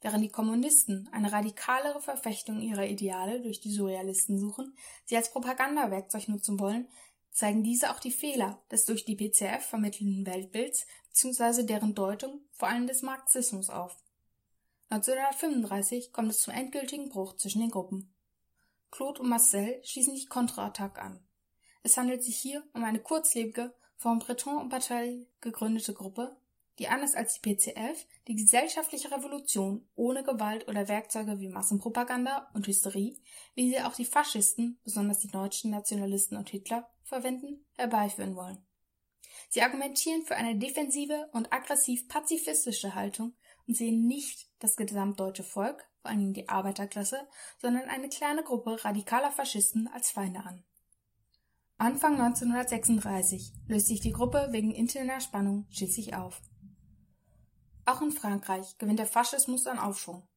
Während 0.00 0.24
die 0.24 0.30
Kommunisten 0.30 1.08
eine 1.12 1.32
radikalere 1.32 2.00
Verfechtung 2.00 2.60
ihrer 2.60 2.86
Ideale 2.86 3.42
durch 3.42 3.60
die 3.60 3.70
Surrealisten 3.70 4.38
suchen, 4.38 4.76
sie 5.04 5.16
als 5.16 5.30
Propagandawerkzeug 5.30 6.28
nutzen 6.28 6.58
wollen, 6.60 6.88
zeigen 7.36 7.62
diese 7.62 7.90
auch 7.90 8.00
die 8.00 8.12
Fehler 8.12 8.62
des 8.70 8.86
durch 8.86 9.04
die 9.04 9.14
PCF 9.14 9.62
vermittelten 9.62 10.24
Weltbilds 10.24 10.86
bzw. 11.10 11.64
deren 11.64 11.94
Deutung 11.94 12.40
vor 12.52 12.68
allem 12.68 12.86
des 12.86 13.02
Marxismus 13.02 13.68
auf. 13.68 13.94
1935 14.88 16.14
kommt 16.14 16.30
es 16.30 16.40
zum 16.40 16.54
endgültigen 16.54 17.10
Bruch 17.10 17.36
zwischen 17.36 17.60
den 17.60 17.70
Gruppen. 17.70 18.14
Claude 18.90 19.20
und 19.20 19.28
Marcel 19.28 19.82
schließen 19.84 20.14
die 20.14 20.24
Kontraattaque 20.24 20.98
an. 20.98 21.20
Es 21.82 21.98
handelt 21.98 22.24
sich 22.24 22.38
hier 22.38 22.64
um 22.72 22.82
eine 22.84 23.00
kurzlebige, 23.00 23.74
vom 23.98 24.18
Breton 24.18 24.56
und 24.56 24.68
Bataille 24.70 25.26
gegründete 25.40 25.92
Gruppe, 25.92 26.36
die 26.78 26.88
anders 26.88 27.14
als 27.14 27.38
die 27.38 27.54
PCF 27.54 28.06
die 28.28 28.36
gesellschaftliche 28.36 29.10
Revolution 29.10 29.86
ohne 29.94 30.22
Gewalt 30.22 30.68
oder 30.68 30.88
Werkzeuge 30.88 31.38
wie 31.40 31.48
Massenpropaganda 31.48 32.50
und 32.54 32.66
Hysterie, 32.66 33.18
wie 33.54 33.70
sie 33.70 33.80
auch 33.82 33.94
die 33.94 34.04
Faschisten, 34.06 34.78
besonders 34.84 35.18
die 35.18 35.30
deutschen 35.30 35.70
Nationalisten 35.70 36.36
und 36.36 36.48
Hitler, 36.48 36.90
verwenden, 37.06 37.64
herbeiführen 37.74 38.36
wollen. 38.36 38.66
Sie 39.48 39.62
argumentieren 39.62 40.24
für 40.24 40.36
eine 40.36 40.56
defensive 40.56 41.28
und 41.32 41.52
aggressiv 41.52 42.08
pazifistische 42.08 42.94
Haltung 42.94 43.34
und 43.66 43.76
sehen 43.76 44.06
nicht 44.06 44.50
das 44.58 44.76
gesamtdeutsche 44.76 45.44
Volk 45.44 45.88
vor 46.06 46.10
allem 46.10 46.32
die 46.32 46.48
Arbeiterklasse, 46.48 47.26
sondern 47.58 47.88
eine 47.88 48.08
kleine 48.08 48.44
Gruppe 48.44 48.84
radikaler 48.84 49.32
Faschisten 49.32 49.88
als 49.88 50.10
Feinde 50.10 50.40
an. 50.40 50.64
Anfang 51.78 52.20
1936 52.20 53.52
löst 53.66 53.88
sich 53.88 54.00
die 54.00 54.12
Gruppe 54.12 54.48
wegen 54.50 54.70
interner 54.70 55.20
Spannung 55.20 55.66
schließlich 55.70 56.14
auf. 56.14 56.40
Auch 57.84 58.00
in 58.02 58.12
Frankreich 58.12 58.78
gewinnt 58.78 58.98
der 58.98 59.06
Faschismus 59.06 59.66
an 59.66 59.78
Aufschwung. 59.78 60.28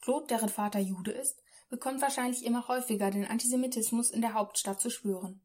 Claude, 0.00 0.28
deren 0.28 0.48
Vater 0.48 0.78
Jude 0.78 1.10
ist, 1.10 1.42
bekommt 1.68 2.00
wahrscheinlich 2.00 2.44
immer 2.44 2.68
häufiger 2.68 3.10
den 3.10 3.26
Antisemitismus 3.26 4.10
in 4.10 4.20
der 4.20 4.34
Hauptstadt 4.34 4.80
zu 4.80 4.88
spüren. 4.88 5.42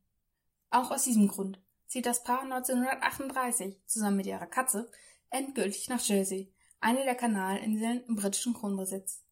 Auch 0.74 0.90
aus 0.90 1.04
diesem 1.04 1.28
Grund 1.28 1.60
zieht 1.86 2.08
das 2.08 2.24
Paar 2.24 2.42
1938 2.42 3.80
zusammen 3.86 4.18
mit 4.18 4.26
ihrer 4.26 4.48
Katze 4.48 4.90
endgültig 5.30 5.88
nach 5.88 6.02
Jersey, 6.02 6.52
eine 6.80 7.04
der 7.04 7.14
Kanalinseln 7.14 8.04
im 8.08 8.16
britischen 8.16 8.56
Kronbesitz. 8.56 9.24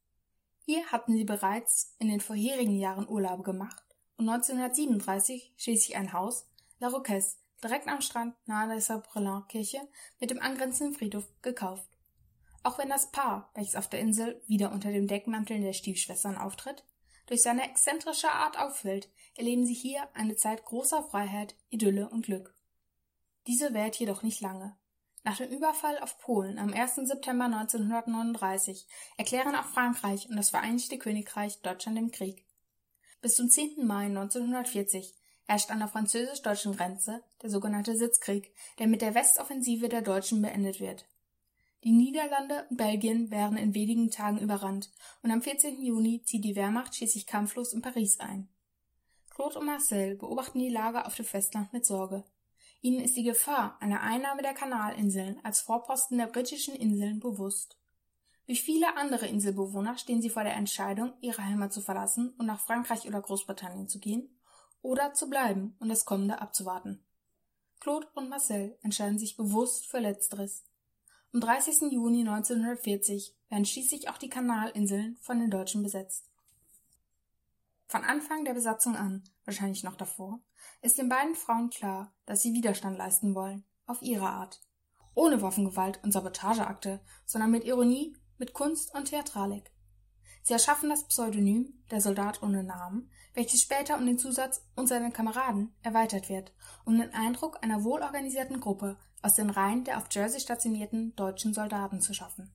Hier 0.66 0.86
hatten 0.92 1.14
sie 1.14 1.24
bereits 1.24 1.96
in 1.98 2.10
den 2.10 2.20
vorherigen 2.20 2.78
Jahren 2.78 3.10
Urlaube 3.10 3.42
gemacht 3.42 3.84
und 4.18 4.30
1937 4.30 5.56
schließlich 5.58 5.98
ein 5.98 6.14
Haus, 6.14 6.48
La 6.80 6.90
Roquesse, 6.90 7.38
direkt 7.64 7.88
am 7.88 8.02
Strand 8.02 8.36
nahe 8.46 8.68
der 8.68 8.80
Saint-Brelin-Kirche 8.80 9.80
mit 10.20 10.30
dem 10.30 10.44
angrenzenden 10.44 10.96
Friedhof 10.96 11.28
gekauft. 11.42 11.90
Auch 12.62 12.78
wenn 12.78 12.90
das 12.90 13.12
Paar, 13.12 13.50
welches 13.56 13.76
auf 13.76 13.90
der 13.90 14.00
Insel 14.00 14.44
wieder 14.46 14.72
unter 14.72 14.92
dem 14.92 15.08
Deckmantel 15.08 15.60
der 15.60 15.74
Stiefschwestern 15.74 16.38
auftritt, 16.38 16.84
durch 17.32 17.44
seine 17.44 17.64
exzentrische 17.64 18.30
Art 18.30 18.60
auffällt, 18.60 19.10
erleben 19.38 19.66
sie 19.66 19.74
hier 19.74 20.06
eine 20.14 20.36
Zeit 20.36 20.66
großer 20.66 21.02
Freiheit, 21.02 21.56
Idylle 21.70 22.10
und 22.10 22.26
Glück. 22.26 22.54
Diese 23.48 23.74
währt 23.74 23.96
jedoch 23.96 24.22
nicht 24.22 24.42
lange. 24.42 24.76
Nach 25.24 25.38
dem 25.38 25.50
Überfall 25.50 25.98
auf 26.00 26.20
Polen 26.20 26.60
am 26.60 26.74
1. 26.74 26.96
September 26.96 27.46
1939 27.46 28.86
erklären 29.16 29.56
auch 29.56 29.64
Frankreich 29.64 30.28
und 30.30 30.36
das 30.36 30.50
Vereinigte 30.50 30.98
Königreich 30.98 31.62
Deutschland 31.62 31.98
den 31.98 32.12
Krieg. 32.12 32.46
Bis 33.22 33.36
zum 33.36 33.50
10. 33.50 33.88
Mai 33.88 34.08
1940 34.08 35.16
herrscht 35.46 35.72
an 35.72 35.80
der 35.80 35.88
französisch-deutschen 35.88 36.76
Grenze 36.76 37.24
der 37.42 37.50
sogenannte 37.50 37.96
Sitzkrieg, 37.96 38.54
der 38.78 38.88
mit 38.88 39.02
der 39.02 39.16
Westoffensive 39.16 39.88
der 39.88 40.02
Deutschen 40.02 40.42
beendet 40.42 40.82
wird. 40.82 41.06
Die 41.84 41.92
Niederlande 41.92 42.68
und 42.70 42.78
Belgien 42.78 43.32
werden 43.32 43.58
in 43.58 43.74
wenigen 43.74 44.12
Tagen 44.12 44.38
überrannt 44.38 44.92
und 45.24 45.32
am 45.32 45.42
14. 45.42 45.82
Juni 45.82 46.22
zieht 46.24 46.46
die 46.46 46.56
Wehrmacht 46.56 46.96
schließlich 46.96 47.26
kampflos 47.26 47.74
in 47.74 47.82
Paris 47.82 48.20
ein. 48.20 48.50
Claude 49.32 49.58
und 49.58 49.66
Marcel 49.66 50.16
beobachten 50.16 50.60
die 50.60 50.70
Lage 50.70 51.06
auf 51.06 51.16
dem 51.16 51.26
Festland 51.26 51.74
mit 51.74 51.86
Sorge. 51.86 52.24
Ihnen 52.82 53.00
ist 53.00 53.16
die 53.16 53.24
Gefahr 53.24 53.78
einer 53.80 54.02
Einnahme 54.02 54.44
der 54.44 54.54
Kanalinseln 54.54 55.40
als 55.44 55.62
Vorposten 55.62 56.20
der 56.20 56.28
britischen 56.28 56.76
Inseln 56.76 57.20
bewusst. 57.20 57.78
Wie 58.46 58.56
viele 58.56 58.98
andere 58.98 59.28
Inselbewohner 59.28 59.98
stehen 59.98 60.22
sie 60.22 60.30
vor 60.30 60.44
der 60.44 60.56
Entscheidung, 60.56 61.14
ihre 61.22 61.44
Heimat 61.44 61.74
zu 61.74 61.82
verlassen 61.82 62.34
und 62.38 62.46
nach 62.46 62.60
Frankreich 62.60 63.08
oder 63.08 63.22
Großbritannien 63.22 63.88
zu 63.88 64.00
gehen 64.00 64.30
oder 64.82 65.14
zu 65.14 65.30
bleiben 65.30 65.76
und 65.80 65.90
das 65.90 66.06
Kommende 66.06 66.42
abzuwarten. 66.42 67.04
Claude 67.80 68.08
und 68.14 68.30
Marcel 68.30 68.78
entscheiden 68.84 69.18
sich 69.18 69.38
bewusst 69.38 69.88
für 69.88 70.00
Letzteres. 70.00 70.64
Am 71.34 71.40
30. 71.40 71.94
Juni 71.94 72.28
1940 72.28 73.34
werden 73.48 73.64
schließlich 73.64 74.10
auch 74.10 74.18
die 74.18 74.28
Kanalinseln 74.28 75.16
von 75.22 75.40
den 75.40 75.50
Deutschen 75.50 75.82
besetzt. 75.82 76.30
Von 77.88 78.04
Anfang 78.04 78.44
der 78.44 78.54
Besatzung 78.54 78.98
an, 78.98 79.24
wahrscheinlich 79.46 79.84
noch 79.84 79.96
davor, 79.96 80.42
ist 80.82 80.98
den 80.98 81.08
beiden 81.08 81.36
Frauen 81.36 81.70
klar, 81.70 82.14
dass 82.26 82.42
sie 82.42 82.52
Widerstand 82.52 82.98
leisten 82.98 83.34
wollen, 83.34 83.64
auf 83.86 84.02
ihre 84.02 84.28
Art. 84.28 84.60
Ohne 85.14 85.42
Waffengewalt 85.42 86.04
und 86.04 86.12
Sabotageakte, 86.12 87.00
sondern 87.26 87.52
mit 87.52 87.64
Ironie, 87.64 88.14
mit 88.38 88.52
Kunst 88.52 88.94
und 88.94 89.06
Theatralik. 89.06 89.72
Sie 90.44 90.54
erschaffen 90.54 90.90
das 90.90 91.04
Pseudonym 91.08 91.74
der 91.92 92.02
Soldat 92.02 92.42
ohne 92.42 92.64
Namen, 92.64 93.10
welches 93.34 93.62
später 93.62 93.98
um 93.98 94.06
den 94.06 94.18
Zusatz 94.18 94.66
und 94.76 94.88
seine 94.88 95.12
Kameraden 95.12 95.74
erweitert 95.84 96.30
wird, 96.30 96.52
um 96.84 96.98
den 96.98 97.14
Eindruck 97.14 97.60
einer 97.62 97.84
wohlorganisierten 97.84 98.60
Gruppe 98.60 98.98
aus 99.22 99.36
den 99.36 99.50
Reihen 99.50 99.84
der 99.84 99.98
auf 99.98 100.06
Jersey 100.12 100.40
stationierten 100.40 101.16
deutschen 101.16 101.54
Soldaten 101.54 102.02
zu 102.02 102.14
schaffen. 102.14 102.52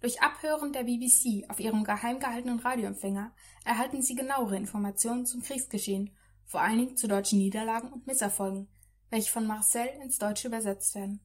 Durch 0.00 0.22
Abhören 0.22 0.72
der 0.72 0.84
BBC 0.84 1.48
auf 1.48 1.58
ihrem 1.58 1.82
geheim 1.82 2.20
gehaltenen 2.20 2.60
Radioempfänger 2.60 3.32
erhalten 3.64 4.02
sie 4.02 4.14
genauere 4.14 4.56
Informationen 4.56 5.26
zum 5.26 5.42
Kriegsgeschehen, 5.42 6.14
vor 6.44 6.60
allen 6.60 6.78
Dingen 6.78 6.96
zu 6.96 7.08
deutschen 7.08 7.38
Niederlagen 7.38 7.92
und 7.92 8.06
Misserfolgen, 8.06 8.68
welche 9.10 9.32
von 9.32 9.46
Marcel 9.46 9.88
ins 10.02 10.18
Deutsche 10.18 10.48
übersetzt 10.48 10.94
werden. 10.94 11.20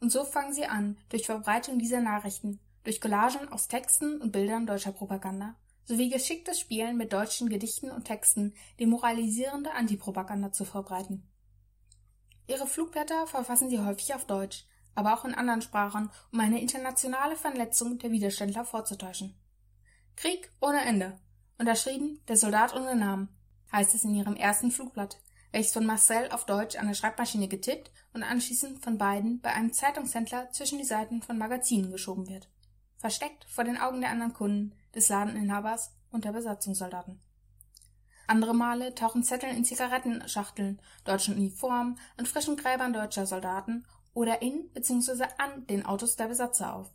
Und 0.00 0.12
so 0.12 0.24
fangen 0.24 0.52
sie 0.52 0.66
an, 0.66 0.98
durch 1.08 1.26
Verbreitung 1.26 1.78
dieser 1.78 2.00
Nachrichten, 2.00 2.60
durch 2.84 3.00
Collagen 3.00 3.48
aus 3.48 3.68
Texten 3.68 4.20
und 4.20 4.32
Bildern 4.32 4.66
deutscher 4.66 4.92
Propaganda 4.92 5.56
sowie 5.84 6.08
geschicktes 6.08 6.60
Spielen 6.60 6.96
mit 6.96 7.12
deutschen 7.12 7.48
Gedichten 7.48 7.90
und 7.90 8.04
Texten 8.04 8.54
demoralisierende 8.78 9.72
Antipropaganda 9.72 10.52
zu 10.52 10.64
verbreiten. 10.64 11.28
Ihre 12.46 12.66
Flugblätter 12.66 13.26
verfassen 13.26 13.70
sie 13.70 13.80
häufig 13.80 14.14
auf 14.14 14.24
Deutsch, 14.24 14.66
aber 14.94 15.14
auch 15.14 15.24
in 15.24 15.34
anderen 15.34 15.62
Sprachen, 15.62 16.10
um 16.32 16.40
eine 16.40 16.60
internationale 16.60 17.36
Vernetzung 17.36 17.98
der 17.98 18.10
Widerständler 18.10 18.64
vorzutäuschen. 18.64 19.34
Krieg 20.16 20.52
ohne 20.60 20.80
Ende. 20.82 21.18
Unterschrieben 21.58 22.20
der 22.28 22.36
Soldat 22.36 22.74
ohne 22.74 22.96
Namen, 22.96 23.28
heißt 23.72 23.94
es 23.94 24.04
in 24.04 24.14
ihrem 24.14 24.36
ersten 24.36 24.70
Flugblatt, 24.70 25.18
welches 25.52 25.72
von 25.72 25.86
Marcel 25.86 26.30
auf 26.30 26.46
Deutsch 26.46 26.76
an 26.76 26.86
der 26.86 26.94
Schreibmaschine 26.94 27.48
getippt 27.48 27.90
und 28.12 28.22
anschließend 28.22 28.82
von 28.82 28.98
beiden 28.98 29.40
bei 29.40 29.52
einem 29.52 29.72
Zeitungshändler 29.72 30.50
zwischen 30.52 30.78
die 30.78 30.84
Seiten 30.84 31.22
von 31.22 31.38
Magazinen 31.38 31.90
geschoben 31.90 32.28
wird. 32.28 32.48
Versteckt 33.00 33.46
vor 33.46 33.64
den 33.64 33.78
Augen 33.78 34.02
der 34.02 34.10
anderen 34.10 34.34
Kunden, 34.34 34.74
des 34.94 35.08
Ladeninhabers 35.08 35.90
und 36.10 36.26
der 36.26 36.32
Besatzungssoldaten. 36.32 37.18
Andere 38.26 38.54
Male 38.54 38.94
tauchen 38.94 39.24
Zettel 39.24 39.48
in 39.48 39.64
Zigarettenschachteln, 39.64 40.82
deutschen 41.04 41.34
Uniformen 41.34 41.98
und 42.18 42.28
frischen 42.28 42.58
Gräbern 42.58 42.92
deutscher 42.92 43.24
Soldaten 43.24 43.86
oder 44.12 44.42
in 44.42 44.68
bzw. 44.74 45.24
an 45.38 45.66
den 45.66 45.86
Autos 45.86 46.16
der 46.16 46.28
Besatzer 46.28 46.74
auf. 46.74 46.90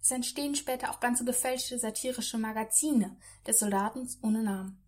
Es 0.00 0.10
entstehen 0.10 0.54
später 0.54 0.90
auch 0.90 1.00
ganze 1.00 1.26
gefälschte 1.26 1.78
satirische 1.78 2.38
Magazine 2.38 3.18
des 3.46 3.58
Soldaten 3.58 4.08
ohne 4.22 4.42
Namen. 4.42 4.82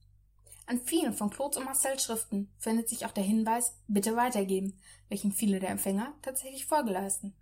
An 0.65 0.81
vielen 0.81 1.13
von 1.13 1.29
Claude 1.29 1.59
und 1.59 1.67
Marcel 1.67 2.01
Schriften 2.01 2.51
findet 2.59 2.89
sich 2.89 3.05
auch 3.05 3.13
der 3.13 3.23
Hinweis 3.23 3.77
Bitte 3.87 4.17
weitergeben, 4.17 4.81
welchen 5.11 5.31
viele 5.31 5.61
der 5.61 5.69
Empfänger 5.69 6.15
tatsächlich 6.23 6.65
Folge 6.65 6.91
leisten. 6.91 7.35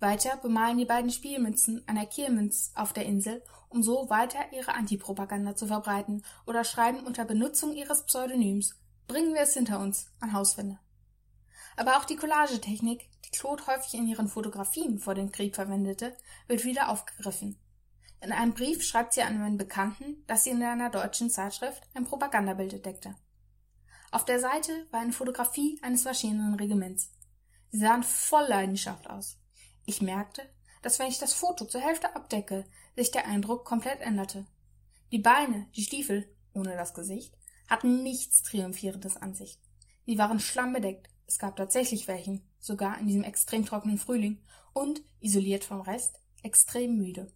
Weiter 0.00 0.38
bemalen 0.38 0.78
die 0.78 0.86
beiden 0.86 1.10
Spielmünzen 1.10 1.86
an 1.86 1.96
der 1.96 2.06
Kirmünz 2.06 2.72
auf 2.74 2.94
der 2.94 3.04
Insel, 3.04 3.42
um 3.68 3.82
so 3.82 4.08
weiter 4.08 4.38
ihre 4.52 4.72
Antipropaganda 4.74 5.54
zu 5.54 5.66
verbreiten 5.66 6.24
oder 6.46 6.64
schreiben 6.64 7.06
unter 7.06 7.24
Benutzung 7.24 7.74
ihres 7.74 8.04
Pseudonyms 8.06 8.76
Bringen 9.06 9.34
wir 9.34 9.42
es 9.42 9.54
hinter 9.54 9.80
uns 9.80 10.06
an 10.20 10.32
Hauswände. 10.32 10.78
Aber 11.76 11.96
auch 11.96 12.04
die 12.04 12.14
Collagetechnik, 12.14 13.10
die 13.24 13.30
Claude 13.36 13.66
häufig 13.66 13.94
in 13.94 14.06
ihren 14.06 14.28
Fotografien 14.28 15.00
vor 15.00 15.14
dem 15.14 15.32
Krieg 15.32 15.56
verwendete, 15.56 16.16
wird 16.46 16.64
wieder 16.64 16.90
aufgegriffen. 16.90 17.58
In 18.20 18.30
einem 18.30 18.54
Brief 18.54 18.84
schreibt 18.84 19.14
sie 19.14 19.22
an 19.22 19.42
einen 19.42 19.58
Bekannten, 19.58 20.24
dass 20.28 20.44
sie 20.44 20.50
in 20.50 20.62
einer 20.62 20.90
deutschen 20.90 21.28
Zeitschrift 21.28 21.82
ein 21.94 22.04
Propagandabild 22.04 22.72
entdeckte. 22.74 23.16
Auf 24.12 24.24
der 24.24 24.38
Seite 24.38 24.86
war 24.92 25.00
eine 25.00 25.12
Fotografie 25.12 25.80
eines 25.82 26.04
marschierenden 26.04 26.54
Regiments. 26.54 27.10
Sie 27.70 27.80
sahen 27.80 28.04
voll 28.04 28.46
Leidenschaft 28.46 29.10
aus. 29.10 29.39
Ich 29.90 30.00
merkte, 30.00 30.48
dass 30.82 31.00
wenn 31.00 31.08
ich 31.08 31.18
das 31.18 31.32
Foto 31.32 31.64
zur 31.64 31.80
Hälfte 31.80 32.14
abdecke, 32.14 32.64
sich 32.94 33.10
der 33.10 33.26
Eindruck 33.26 33.64
komplett 33.64 34.00
änderte. 34.00 34.46
Die 35.10 35.18
Beine, 35.18 35.66
die 35.74 35.82
Stiefel, 35.82 36.32
ohne 36.52 36.76
das 36.76 36.94
Gesicht, 36.94 37.36
hatten 37.66 38.04
nichts 38.04 38.44
Triumphierendes 38.44 39.16
an 39.16 39.34
sich. 39.34 39.58
Sie 40.06 40.16
waren 40.16 40.38
schlammbedeckt, 40.38 41.08
es 41.26 41.40
gab 41.40 41.56
tatsächlich 41.56 42.06
welchen, 42.06 42.48
sogar 42.60 43.00
in 43.00 43.08
diesem 43.08 43.24
extrem 43.24 43.66
trockenen 43.66 43.98
Frühling, 43.98 44.40
und, 44.74 45.02
isoliert 45.18 45.64
vom 45.64 45.80
Rest, 45.80 46.20
extrem 46.44 46.96
müde. 46.96 47.32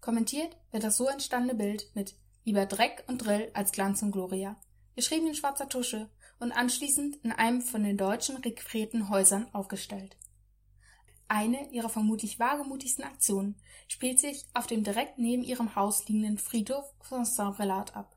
Kommentiert 0.00 0.56
wird 0.70 0.82
das 0.82 0.96
so 0.96 1.08
entstandene 1.08 1.54
Bild 1.54 1.94
mit 1.94 2.16
Lieber 2.44 2.64
Dreck 2.64 3.04
und 3.06 3.18
Drill 3.18 3.50
als 3.52 3.72
Glanz 3.72 4.00
und 4.00 4.12
Gloria, 4.12 4.58
geschrieben 4.96 5.26
in 5.26 5.34
schwarzer 5.34 5.68
Tusche 5.68 6.08
und 6.40 6.52
anschließend 6.52 7.16
in 7.16 7.32
einem 7.32 7.60
von 7.60 7.82
den 7.82 7.98
Deutschen 7.98 8.38
requirierten 8.38 9.10
Häusern 9.10 9.54
aufgestellt. 9.54 10.16
Eine 11.34 11.70
ihrer 11.70 11.88
vermutlich 11.88 12.38
wagemutigsten 12.38 13.04
Aktionen 13.04 13.56
spielt 13.88 14.20
sich 14.20 14.44
auf 14.52 14.66
dem 14.66 14.84
direkt 14.84 15.16
neben 15.16 15.42
ihrem 15.42 15.74
Haus 15.74 16.06
liegenden 16.06 16.36
Friedhof 16.36 16.84
von 17.00 17.24
Saint-Prelat 17.24 17.96
ab. 17.96 18.14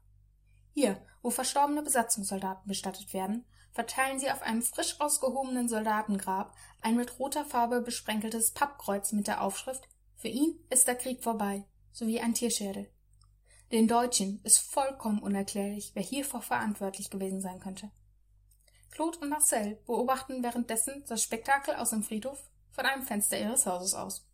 Hier, 0.74 1.02
wo 1.22 1.30
verstorbene 1.30 1.82
Besatzungssoldaten 1.82 2.68
bestattet 2.68 3.14
werden, 3.14 3.46
verteilen 3.72 4.20
sie 4.20 4.30
auf 4.30 4.42
einem 4.42 4.62
frisch 4.62 5.00
ausgehobenen 5.00 5.70
Soldatengrab 5.70 6.54
ein 6.82 6.98
mit 6.98 7.18
roter 7.18 7.46
Farbe 7.46 7.80
besprenkeltes 7.80 8.52
Pappkreuz 8.52 9.14
mit 9.14 9.28
der 9.28 9.42
Aufschrift 9.42 9.88
Für 10.18 10.28
ihn 10.28 10.60
ist 10.70 10.86
der 10.86 10.96
Krieg 10.96 11.24
vorbei, 11.24 11.64
sowie 11.94 12.20
ein 12.20 12.34
Tierschädel. 12.34 12.92
Den 13.72 13.88
Deutschen 13.88 14.42
ist 14.44 14.58
vollkommen 14.58 15.20
unerklärlich, 15.20 15.92
wer 15.94 16.04
hiervor 16.04 16.42
verantwortlich 16.42 17.10
gewesen 17.10 17.40
sein 17.40 17.62
könnte. 17.62 17.92
Claude 18.92 19.20
und 19.20 19.30
Marcel 19.30 19.76
beobachten 19.86 20.44
währenddessen 20.44 21.06
das 21.08 21.24
Spektakel 21.24 21.76
aus 21.76 21.92
dem 21.92 22.04
Friedhof 22.04 22.50
von 22.76 22.86
einem 22.86 23.04
Fenster 23.04 23.40
ihres 23.40 23.66
Hauses 23.66 23.94
aus. 23.94 24.28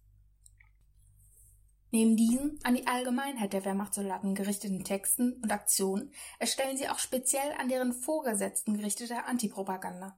Neben 1.92 2.16
diesen 2.16 2.60
an 2.64 2.76
die 2.76 2.88
Allgemeinheit 2.88 3.54
der 3.54 3.66
Wehrmachtssoldaten 3.66 4.34
gerichteten 4.34 4.84
Texten 4.84 5.34
und 5.44 5.52
Aktionen 5.52 6.14
erstellen 6.40 6.78
sie 6.78 6.90
auch 6.90 7.00
speziell 7.00 7.54
an 7.60 7.68
deren 7.68 7.94
Vorgesetzten 7.94 8.78
gerichtete 8.78 9.26
Antipropaganda. 9.26 10.18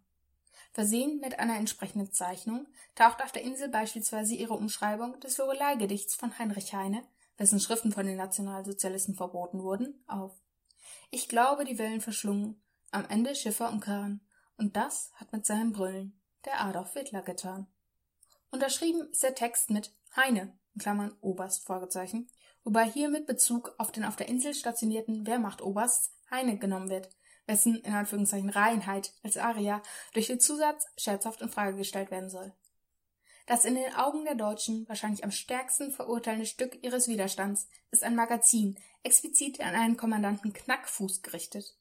Versehen 0.72 1.20
mit 1.20 1.40
einer 1.40 1.58
entsprechenden 1.58 2.12
Zeichnung 2.12 2.68
taucht 2.96 3.24
auf 3.24 3.32
der 3.32 3.44
Insel 3.44 3.70
beispielsweise 3.70 4.36
ihre 4.36 4.54
Umschreibung 4.54 5.20
des 5.20 5.38
Lorelei-Gedichts 5.38 6.16
von 6.16 6.38
Heinrich 6.38 6.74
Heine, 6.74 7.04
dessen 7.40 7.60
Schriften 7.60 7.92
von 7.92 8.06
den 8.06 8.18
Nationalsozialisten 8.18 9.16
verboten 9.16 9.62
wurden, 9.64 10.04
auf. 10.08 10.32
Ich 11.10 11.28
glaube, 11.28 11.66
die 11.66 11.78
Wellen 11.78 12.02
verschlungen, 12.02 12.62
am 12.92 13.06
Ende 13.06 13.36
Schiffer 13.36 13.72
und 13.72 13.82
Kern, 13.82 14.22
und 14.58 14.76
das 14.76 15.12
hat 15.16 15.32
mit 15.34 15.46
seinem 15.46 15.74
Brüllen 15.74 16.20
der 16.46 16.62
Adolf 16.62 16.94
Hitler 16.94 17.24
getan. 17.24 17.68
Unterschrieben 18.54 19.10
ist 19.10 19.24
der 19.24 19.34
Text 19.34 19.72
mit 19.72 19.92
Heine, 20.16 20.56
in 20.76 20.82
Klammern 20.82 21.18
Oberst, 21.22 21.66
Fragezeichen, 21.66 22.30
wobei 22.64 22.86
hier 22.86 23.10
mit 23.10 23.26
Bezug 23.26 23.74
auf 23.80 23.92
den 23.92 24.06
auf 24.06 24.16
der 24.16 24.28
Insel 24.28 24.54
stationierten 24.54 25.26
Wehrmachtoberst 25.26 26.12
Heine 26.30 26.60
genommen 26.60 26.92
wird, 26.92 27.10
wessen 27.48 27.78
in 27.78 27.92
Anführungszeichen 27.92 28.52
Reinheit 28.52 29.12
als 29.24 29.38
Aria 29.38 29.82
durch 30.14 30.28
den 30.28 30.40
Zusatz 30.40 30.86
scherzhaft 30.98 31.42
in 31.42 31.50
Frage 31.50 31.78
gestellt 31.78 32.12
werden 32.12 32.30
soll. 32.30 32.54
Das 33.48 33.66
in 33.66 33.74
den 33.74 33.96
Augen 33.96 34.24
der 34.24 34.36
Deutschen 34.36 34.88
wahrscheinlich 34.88 35.24
am 35.24 35.32
stärksten 35.32 35.92
verurteilende 35.92 36.46
Stück 36.46 36.78
ihres 36.84 37.08
Widerstands 37.08 37.68
ist 37.90 38.04
ein 38.04 38.16
Magazin, 38.16 38.78
explizit 39.02 39.62
an 39.62 39.74
einen 39.74 39.98
Kommandanten 39.98 40.54
Knackfuß 40.54 41.24
gerichtet. 41.24 41.76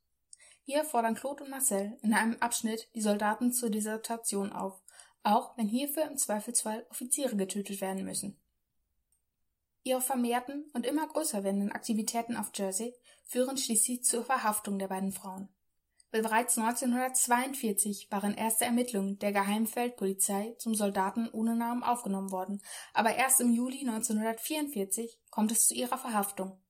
Hier 0.64 0.84
fordern 0.84 1.16
Claude 1.16 1.44
und 1.44 1.50
Marcel 1.50 1.98
in 2.00 2.14
einem 2.14 2.38
Abschnitt 2.40 2.88
die 2.94 3.02
Soldaten 3.02 3.52
zur 3.52 3.68
Desertation 3.68 4.52
auf 4.52 4.80
auch 5.22 5.56
wenn 5.56 5.68
hierfür 5.68 6.04
im 6.04 6.16
Zweifelsfall 6.16 6.86
Offiziere 6.90 7.36
getötet 7.36 7.80
werden 7.80 8.04
müssen. 8.04 8.36
Ihre 9.84 10.00
vermehrten 10.00 10.70
und 10.74 10.86
immer 10.86 11.06
größer 11.08 11.42
werdenden 11.42 11.72
Aktivitäten 11.72 12.36
auf 12.36 12.50
Jersey 12.54 12.94
führen 13.24 13.56
schließlich 13.56 14.04
zur 14.04 14.24
Verhaftung 14.24 14.78
der 14.78 14.88
beiden 14.88 15.12
Frauen. 15.12 15.48
Bereits 16.12 16.58
1942 16.58 18.08
waren 18.10 18.34
erste 18.34 18.66
Ermittlungen 18.66 19.18
der 19.18 19.32
Geheimfeldpolizei 19.32 20.54
zum 20.58 20.74
Soldaten 20.74 21.28
ohne 21.30 21.56
Namen 21.56 21.82
aufgenommen 21.82 22.30
worden, 22.30 22.60
aber 22.92 23.14
erst 23.16 23.40
im 23.40 23.50
Juli 23.50 23.80
1944 23.80 25.18
kommt 25.30 25.50
es 25.52 25.66
zu 25.66 25.74
ihrer 25.74 25.96
Verhaftung. 25.96 26.60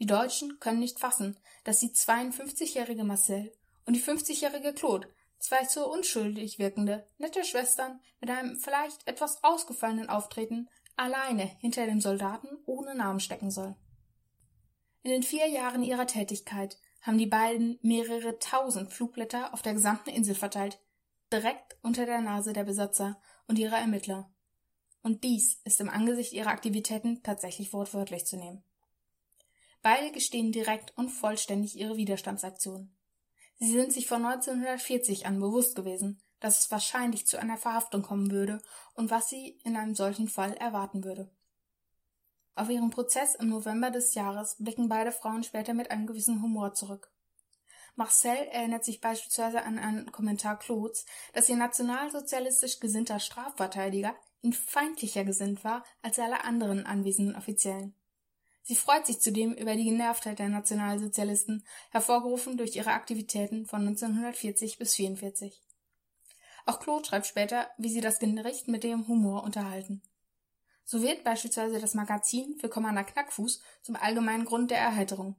Die 0.00 0.06
Deutschen 0.06 0.58
können 0.58 0.80
nicht 0.80 0.98
fassen, 0.98 1.38
dass 1.62 1.78
die 1.78 1.90
52-jährige 1.90 3.04
Marcel 3.04 3.52
und 3.86 3.94
die 3.94 4.02
50-jährige 4.02 4.74
Claude 4.74 5.08
Zwei 5.38 5.64
so 5.64 5.90
unschuldig 5.92 6.58
wirkende, 6.58 7.06
nette 7.18 7.44
Schwestern 7.44 8.00
mit 8.20 8.30
einem 8.30 8.56
vielleicht 8.56 9.06
etwas 9.06 9.44
ausgefallenen 9.44 10.08
Auftreten 10.08 10.68
alleine 10.96 11.44
hinter 11.60 11.86
dem 11.86 12.00
Soldaten 12.00 12.48
ohne 12.64 12.94
Namen 12.94 13.20
stecken 13.20 13.50
soll. 13.50 13.76
In 15.02 15.10
den 15.10 15.22
vier 15.22 15.46
Jahren 15.48 15.82
ihrer 15.82 16.06
Tätigkeit 16.06 16.78
haben 17.02 17.18
die 17.18 17.26
beiden 17.26 17.78
mehrere 17.82 18.38
tausend 18.38 18.92
Flugblätter 18.92 19.54
auf 19.54 19.62
der 19.62 19.74
gesamten 19.74 20.10
Insel 20.10 20.34
verteilt, 20.34 20.80
direkt 21.32 21.76
unter 21.82 22.06
der 22.06 22.20
Nase 22.20 22.52
der 22.52 22.64
Besatzer 22.64 23.20
und 23.46 23.58
ihrer 23.58 23.78
Ermittler. 23.78 24.30
Und 25.02 25.22
dies 25.22 25.60
ist 25.64 25.80
im 25.80 25.88
Angesicht 25.88 26.32
ihrer 26.32 26.50
Aktivitäten 26.50 27.22
tatsächlich 27.22 27.72
wortwörtlich 27.72 28.26
zu 28.26 28.36
nehmen. 28.36 28.64
Beide 29.82 30.10
gestehen 30.10 30.50
direkt 30.50 30.96
und 30.98 31.10
vollständig 31.10 31.76
ihre 31.76 31.96
Widerstandsaktion. 31.96 32.95
Sie 33.58 33.72
sind 33.72 33.92
sich 33.92 34.06
von 34.06 34.24
1940 34.24 35.26
an 35.26 35.40
bewusst 35.40 35.76
gewesen, 35.76 36.20
dass 36.40 36.60
es 36.60 36.70
wahrscheinlich 36.70 37.26
zu 37.26 37.38
einer 37.38 37.56
Verhaftung 37.56 38.02
kommen 38.02 38.30
würde 38.30 38.60
und 38.94 39.10
was 39.10 39.28
sie 39.28 39.58
in 39.64 39.76
einem 39.76 39.94
solchen 39.94 40.28
Fall 40.28 40.52
erwarten 40.54 41.04
würde. 41.04 41.30
Auf 42.54 42.70
ihren 42.70 42.90
Prozess 42.90 43.34
im 43.34 43.48
November 43.48 43.90
des 43.90 44.14
Jahres 44.14 44.56
blicken 44.58 44.88
beide 44.88 45.12
Frauen 45.12 45.42
später 45.42 45.74
mit 45.74 45.90
einem 45.90 46.06
gewissen 46.06 46.42
Humor 46.42 46.74
zurück. 46.74 47.10
Marcel 47.96 48.36
erinnert 48.52 48.84
sich 48.84 49.00
beispielsweise 49.00 49.62
an 49.62 49.78
einen 49.78 50.12
Kommentar 50.12 50.58
Claudes, 50.58 51.06
dass 51.32 51.48
ihr 51.48 51.56
nationalsozialistisch 51.56 52.78
gesinnter 52.78 53.20
Strafverteidiger 53.20 54.14
ihn 54.42 54.52
feindlicher 54.52 55.24
gesinnt 55.24 55.64
war 55.64 55.82
als 56.02 56.18
alle 56.18 56.44
anderen 56.44 56.84
anwesenden 56.84 57.36
Offiziellen. 57.36 57.94
Sie 58.68 58.74
freut 58.74 59.06
sich 59.06 59.20
zudem 59.20 59.52
über 59.52 59.76
die 59.76 59.84
Genervtheit 59.84 60.40
der 60.40 60.48
Nationalsozialisten, 60.48 61.64
hervorgerufen 61.92 62.56
durch 62.56 62.74
ihre 62.74 62.90
Aktivitäten 62.90 63.64
von 63.64 63.82
1940 63.86 64.78
bis 64.78 64.98
1944. 64.98 65.62
Auch 66.64 66.80
Claude 66.80 67.04
schreibt 67.04 67.28
später, 67.28 67.70
wie 67.78 67.90
sie 67.90 68.00
das 68.00 68.18
Gericht 68.18 68.66
mit 68.66 68.82
dem 68.82 69.06
Humor 69.06 69.44
unterhalten. 69.44 70.02
So 70.84 71.00
wird 71.00 71.22
beispielsweise 71.22 71.78
das 71.78 71.94
Magazin 71.94 72.56
für 72.58 72.68
Commander 72.68 73.04
Knackfuß 73.04 73.62
zum 73.82 73.94
allgemeinen 73.94 74.44
Grund 74.44 74.72
der 74.72 74.78
Erheiterung. 74.78 75.36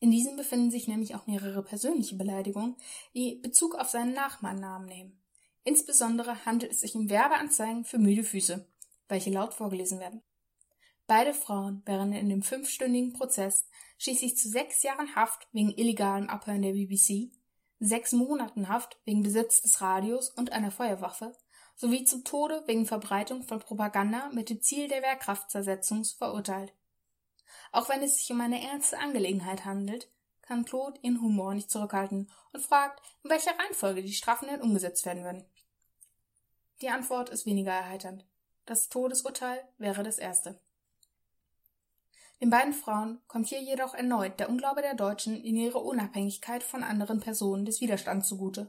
In 0.00 0.10
diesem 0.10 0.36
befinden 0.36 0.70
sich 0.70 0.88
nämlich 0.88 1.14
auch 1.14 1.26
mehrere 1.26 1.62
persönliche 1.62 2.16
Beleidigungen, 2.16 2.76
die 3.14 3.34
Bezug 3.34 3.74
auf 3.74 3.90
seinen 3.90 4.14
Nachmannnamen 4.14 4.88
nehmen. 4.88 5.22
Insbesondere 5.64 6.46
handelt 6.46 6.72
es 6.72 6.80
sich 6.80 6.94
um 6.94 7.10
Werbeanzeigen 7.10 7.84
für 7.84 7.98
müde 7.98 8.24
Füße, 8.24 8.66
welche 9.08 9.30
laut 9.30 9.52
vorgelesen 9.52 10.00
werden. 10.00 10.22
Beide 11.06 11.34
Frauen 11.34 11.82
wären 11.84 12.12
in 12.12 12.30
dem 12.30 12.42
fünfstündigen 12.42 13.12
Prozess 13.12 13.68
schließlich 13.98 14.38
zu 14.38 14.48
sechs 14.48 14.82
Jahren 14.82 15.14
Haft 15.14 15.46
wegen 15.52 15.70
illegalem 15.70 16.28
Abhören 16.28 16.62
der 16.62 16.72
BBC, 16.72 17.30
sechs 17.78 18.12
Monaten 18.12 18.68
Haft 18.68 18.98
wegen 19.04 19.22
Besitz 19.22 19.60
des 19.60 19.80
Radios 19.82 20.30
und 20.30 20.52
einer 20.52 20.70
Feuerwaffe 20.70 21.36
sowie 21.76 22.04
zum 22.04 22.24
Tode 22.24 22.62
wegen 22.66 22.86
Verbreitung 22.86 23.42
von 23.42 23.58
Propaganda 23.58 24.30
mit 24.32 24.48
dem 24.48 24.62
Ziel 24.62 24.88
der 24.88 25.02
Wehrkraftzersetzung 25.02 26.04
verurteilt. 26.04 26.72
Auch 27.72 27.88
wenn 27.88 28.02
es 28.02 28.16
sich 28.16 28.30
um 28.30 28.40
eine 28.40 28.62
ernste 28.62 28.98
Angelegenheit 28.98 29.64
handelt, 29.64 30.08
kann 30.40 30.64
Claude 30.64 30.98
ihren 31.02 31.20
Humor 31.20 31.54
nicht 31.54 31.70
zurückhalten 31.70 32.30
und 32.52 32.60
fragt, 32.60 33.02
in 33.22 33.30
welcher 33.30 33.58
Reihenfolge 33.58 34.02
die 34.02 34.12
Strafen 34.12 34.48
denn 34.48 34.60
umgesetzt 34.60 35.04
werden 35.04 35.24
würden. 35.24 35.44
Die 36.80 36.88
Antwort 36.88 37.30
ist 37.30 37.46
weniger 37.46 37.72
erheiternd. 37.72 38.24
Das 38.66 38.88
Todesurteil 38.88 39.66
wäre 39.78 40.02
das 40.02 40.18
erste. 40.18 40.60
Den 42.44 42.50
beiden 42.50 42.74
Frauen 42.74 43.22
kommt 43.26 43.48
hier 43.48 43.62
jedoch 43.62 43.94
erneut 43.94 44.38
der 44.38 44.50
Unglaube 44.50 44.82
der 44.82 44.92
Deutschen 44.92 45.42
in 45.42 45.56
ihre 45.56 45.78
Unabhängigkeit 45.78 46.62
von 46.62 46.84
anderen 46.84 47.18
Personen 47.18 47.64
des 47.64 47.80
Widerstands 47.80 48.28
zugute. 48.28 48.68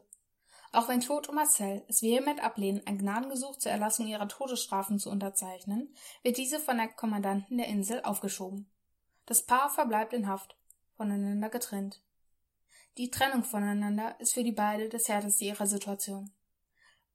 Auch 0.72 0.88
wenn 0.88 1.02
Claude 1.02 1.28
und 1.28 1.36
Marcel 1.36 1.84
es 1.90 2.02
vehement 2.02 2.42
ablehnen, 2.42 2.82
ein 2.86 2.98
Gnadengesuch 2.98 3.58
zur 3.58 3.74
Erlassung 3.74 4.08
ihrer 4.08 4.30
Todesstrafen 4.30 4.98
zu 4.98 5.10
unterzeichnen, 5.10 5.94
wird 6.24 6.38
diese 6.38 6.62
von 6.62 6.78
der 6.78 6.88
Kommandanten 6.88 7.58
der 7.58 7.68
Insel 7.68 8.02
aufgeschoben. 8.04 8.72
Das 9.26 9.46
Paar 9.46 9.70
verbleibt 9.70 10.14
in 10.14 10.30
Haft, 10.30 10.56
voneinander 10.96 11.50
getrennt. 11.50 12.02
Die 12.98 13.12
Trennung 13.12 13.44
voneinander 13.44 14.18
ist 14.22 14.36
für 14.36 14.44
die 14.46 14.54
beide 14.54 14.88
das 14.88 15.10
härteste 15.10 15.44
ihrer 15.44 15.68
Situation. 15.68 16.32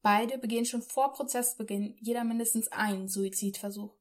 Beide 0.03 0.37
begehen 0.37 0.67
schon 0.67 0.83
vor 0.83 1.15
Prozessbeginn 1.15 1.97
jeder 2.01 2.25
mindestens 2.25 2.71
einen 2.71 3.09
Suizidversuch. 3.09 4.00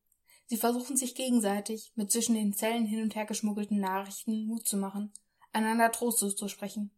Sie 0.50 0.58
versuchen 0.58 0.98
sich 0.98 1.14
gegenseitig 1.14 1.92
mit 1.96 2.12
zwischen 2.12 2.34
den 2.34 2.54
Zellen 2.54 2.88
hin 2.88 3.04
und 3.04 3.14
her 3.14 3.26
geschmuggelten 3.26 3.80
Nachrichten 3.80 4.48
Mut 4.48 4.68
zu 4.68 4.78
machen, 4.78 5.14
einander 5.54 5.92
Trost 5.92 6.18
zuzusprechen. 6.18 6.90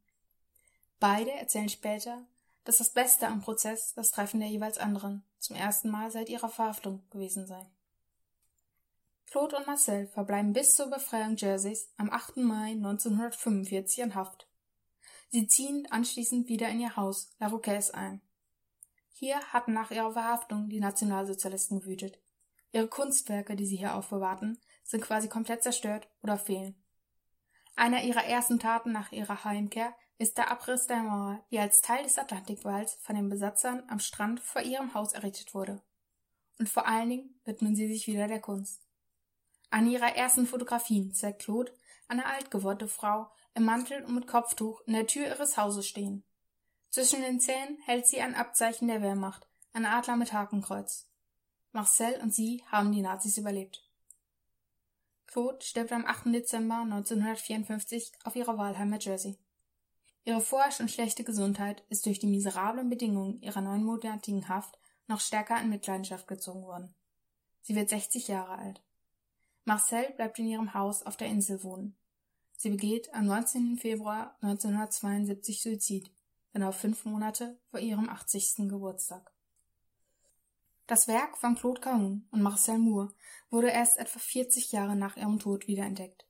Beide 1.01 1.31
erzählen 1.31 1.67
später, 1.67 2.25
dass 2.63 2.77
das 2.77 2.91
Beste 2.91 3.27
am 3.27 3.41
Prozess 3.41 3.93
das 3.93 4.11
Treffen 4.11 4.39
der 4.39 4.47
jeweils 4.47 4.77
anderen 4.77 5.25
zum 5.37 5.57
ersten 5.57 5.89
Mal 5.89 6.11
seit 6.11 6.29
ihrer 6.29 6.47
Verhaftung 6.47 7.03
gewesen 7.09 7.45
sei. 7.45 7.65
Claude 9.29 9.57
und 9.57 9.67
Marcel 9.67 10.07
verbleiben 10.07 10.53
bis 10.53 10.77
zur 10.77 10.87
Befreiung 10.87 11.35
Jerseys 11.35 11.89
am 11.97 12.09
8. 12.09 12.37
Mai 12.37 12.71
1945 12.71 13.99
in 13.99 14.15
Haft. 14.15 14.47
Sie 15.29 15.45
ziehen 15.47 15.87
anschließend 15.91 16.47
wieder 16.47 16.69
in 16.69 16.79
ihr 16.79 16.95
Haus 16.95 17.33
La 17.39 17.47
Roquette 17.47 17.93
ein. 17.95 18.21
Hier 19.11 19.41
hatten 19.51 19.73
nach 19.73 19.91
ihrer 19.91 20.13
Verhaftung 20.13 20.69
die 20.69 20.79
Nationalsozialisten 20.79 21.81
gewütet. 21.81 22.17
Ihre 22.71 22.87
Kunstwerke, 22.87 23.55
die 23.55 23.65
sie 23.65 23.77
hier 23.77 23.95
aufbewahrten, 23.95 24.59
sind 24.83 25.03
quasi 25.03 25.27
komplett 25.27 25.63
zerstört 25.63 26.09
oder 26.21 26.37
fehlen. 26.37 26.75
Einer 27.75 28.03
ihrer 28.03 28.25
ersten 28.25 28.59
Taten 28.59 28.91
nach 28.91 29.11
ihrer 29.11 29.43
Heimkehr 29.43 29.95
ist 30.17 30.37
der 30.37 30.51
Abriss 30.51 30.87
der 30.87 31.03
Mauer, 31.03 31.43
die 31.49 31.59
als 31.59 31.81
Teil 31.81 32.03
des 32.03 32.17
Atlantikwalls 32.17 32.95
von 33.01 33.15
den 33.15 33.29
Besatzern 33.29 33.83
am 33.87 33.99
Strand 33.99 34.39
vor 34.39 34.61
ihrem 34.61 34.93
Haus 34.93 35.13
errichtet 35.13 35.53
wurde. 35.53 35.81
Und 36.59 36.69
vor 36.69 36.85
allen 36.85 37.09
Dingen 37.09 37.39
widmen 37.43 37.75
sie 37.75 37.87
sich 37.87 38.07
wieder 38.07 38.27
der 38.27 38.39
Kunst. 38.39 38.87
An 39.71 39.89
ihrer 39.89 40.15
ersten 40.15 40.45
Fotografien 40.45 41.13
zeigt 41.13 41.43
Claude 41.43 41.73
eine 42.07 42.25
altgewordene 42.25 42.89
Frau 42.89 43.31
im 43.55 43.63
Mantel 43.63 44.03
und 44.03 44.13
mit 44.13 44.27
Kopftuch 44.27 44.81
in 44.85 44.93
der 44.93 45.07
Tür 45.07 45.27
ihres 45.27 45.57
Hauses 45.57 45.87
stehen. 45.87 46.23
Zwischen 46.89 47.21
den 47.21 47.39
Zähnen 47.39 47.79
hält 47.85 48.05
sie 48.05 48.19
ein 48.19 48.35
Abzeichen 48.35 48.89
der 48.89 49.01
Wehrmacht, 49.01 49.47
ein 49.73 49.85
Adler 49.85 50.17
mit 50.17 50.33
Hakenkreuz. 50.33 51.07
Marcel 51.71 52.19
und 52.21 52.33
sie 52.33 52.63
haben 52.67 52.91
die 52.91 53.01
Nazis 53.01 53.37
überlebt. 53.37 53.87
Claude 55.27 55.61
stirbt 55.61 55.93
am 55.93 56.05
8. 56.05 56.25
Dezember 56.33 56.79
1954 56.81 58.11
auf 58.25 58.35
ihrer 58.35 58.57
Wahlheimat 58.57 59.05
Jersey. 59.05 59.37
Ihre 60.25 60.41
vorher 60.41 60.71
schon 60.71 60.89
schlechte 60.89 61.23
Gesundheit 61.23 61.83
ist 61.89 62.05
durch 62.05 62.19
die 62.19 62.27
miserablen 62.27 62.89
Bedingungen 62.89 63.41
ihrer 63.41 63.61
neunmonatigen 63.61 64.49
Haft 64.49 64.77
noch 65.07 65.21
stärker 65.21 65.59
in 65.61 65.69
Mitleidenschaft 65.69 66.27
gezogen 66.27 66.63
worden. 66.63 66.93
Sie 67.61 67.75
wird 67.75 67.89
60 67.89 68.27
Jahre 68.27 68.57
alt. 68.57 68.81
Marcel 69.63 70.11
bleibt 70.15 70.37
in 70.39 70.47
ihrem 70.47 70.73
Haus 70.73 71.03
auf 71.03 71.15
der 71.15 71.27
Insel 71.27 71.63
wohnen. 71.63 71.95
Sie 72.57 72.69
begeht 72.69 73.13
am 73.13 73.25
19. 73.25 73.77
Februar 73.77 74.35
1972 74.41 75.61
Suizid, 75.61 76.11
genau 76.53 76.71
fünf 76.71 77.05
Monate 77.05 77.57
vor 77.69 77.79
ihrem 77.79 78.09
80. 78.09 78.67
Geburtstag. 78.69 79.31
Das 80.87 81.07
Werk 81.07 81.37
von 81.37 81.55
Claude 81.55 81.81
Cahun 81.81 82.27
und 82.31 82.41
Marcel 82.41 82.77
Moore 82.77 83.13
wurde 83.49 83.69
erst 83.69 83.97
etwa 83.97 84.19
40 84.19 84.71
Jahre 84.71 84.95
nach 84.95 85.15
ihrem 85.15 85.39
Tod 85.39 85.67
wiederentdeckt. 85.67 86.25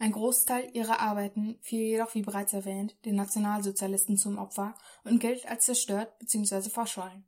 Ein 0.00 0.12
Großteil 0.12 0.70
ihrer 0.74 1.00
Arbeiten 1.00 1.58
fiel 1.60 1.80
jedoch, 1.80 2.14
wie 2.14 2.22
bereits 2.22 2.52
erwähnt, 2.52 2.96
den 3.04 3.16
Nationalsozialisten 3.16 4.16
zum 4.16 4.38
Opfer 4.38 4.74
und 5.02 5.18
gilt 5.18 5.46
als 5.48 5.64
zerstört 5.64 6.16
bzw. 6.20 6.70
verschollen. 6.70 7.24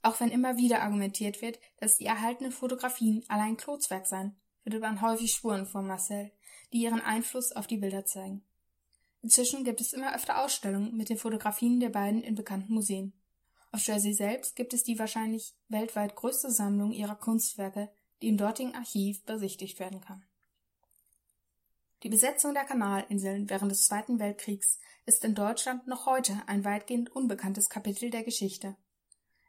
Auch 0.00 0.18
wenn 0.18 0.30
immer 0.30 0.56
wieder 0.56 0.80
argumentiert 0.82 1.42
wird, 1.42 1.60
dass 1.78 1.98
die 1.98 2.06
erhaltenen 2.06 2.50
Fotografien 2.50 3.24
allein 3.28 3.58
Claudes 3.58 3.90
Werk 3.90 4.06
seien, 4.06 4.34
findet 4.62 4.80
man 4.80 5.02
häufig 5.02 5.32
Spuren 5.32 5.66
von 5.66 5.86
Marcel, 5.86 6.32
die 6.72 6.78
ihren 6.78 7.00
Einfluss 7.00 7.52
auf 7.52 7.66
die 7.66 7.76
Bilder 7.76 8.06
zeigen. 8.06 8.42
Inzwischen 9.20 9.62
gibt 9.62 9.80
es 9.80 9.92
immer 9.92 10.14
öfter 10.14 10.42
Ausstellungen 10.42 10.96
mit 10.96 11.08
den 11.08 11.18
Fotografien 11.18 11.78
der 11.78 11.90
beiden 11.90 12.22
in 12.22 12.34
bekannten 12.34 12.72
Museen. 12.72 13.12
Auf 13.72 13.86
Jersey 13.86 14.12
selbst 14.12 14.54
gibt 14.54 14.74
es 14.74 14.84
die 14.84 14.98
wahrscheinlich 14.98 15.54
weltweit 15.68 16.14
größte 16.14 16.50
Sammlung 16.50 16.92
ihrer 16.92 17.16
Kunstwerke, 17.16 17.90
die 18.20 18.28
im 18.28 18.36
dortigen 18.36 18.74
Archiv 18.74 19.24
besichtigt 19.24 19.80
werden 19.80 20.02
kann. 20.02 20.22
Die 22.02 22.10
Besetzung 22.10 22.52
der 22.52 22.64
Kanalinseln 22.64 23.48
während 23.48 23.72
des 23.72 23.86
Zweiten 23.86 24.18
Weltkriegs 24.18 24.78
ist 25.06 25.24
in 25.24 25.34
Deutschland 25.34 25.86
noch 25.86 26.04
heute 26.04 26.36
ein 26.46 26.64
weitgehend 26.64 27.14
unbekanntes 27.16 27.70
Kapitel 27.70 28.10
der 28.10 28.24
Geschichte. 28.24 28.76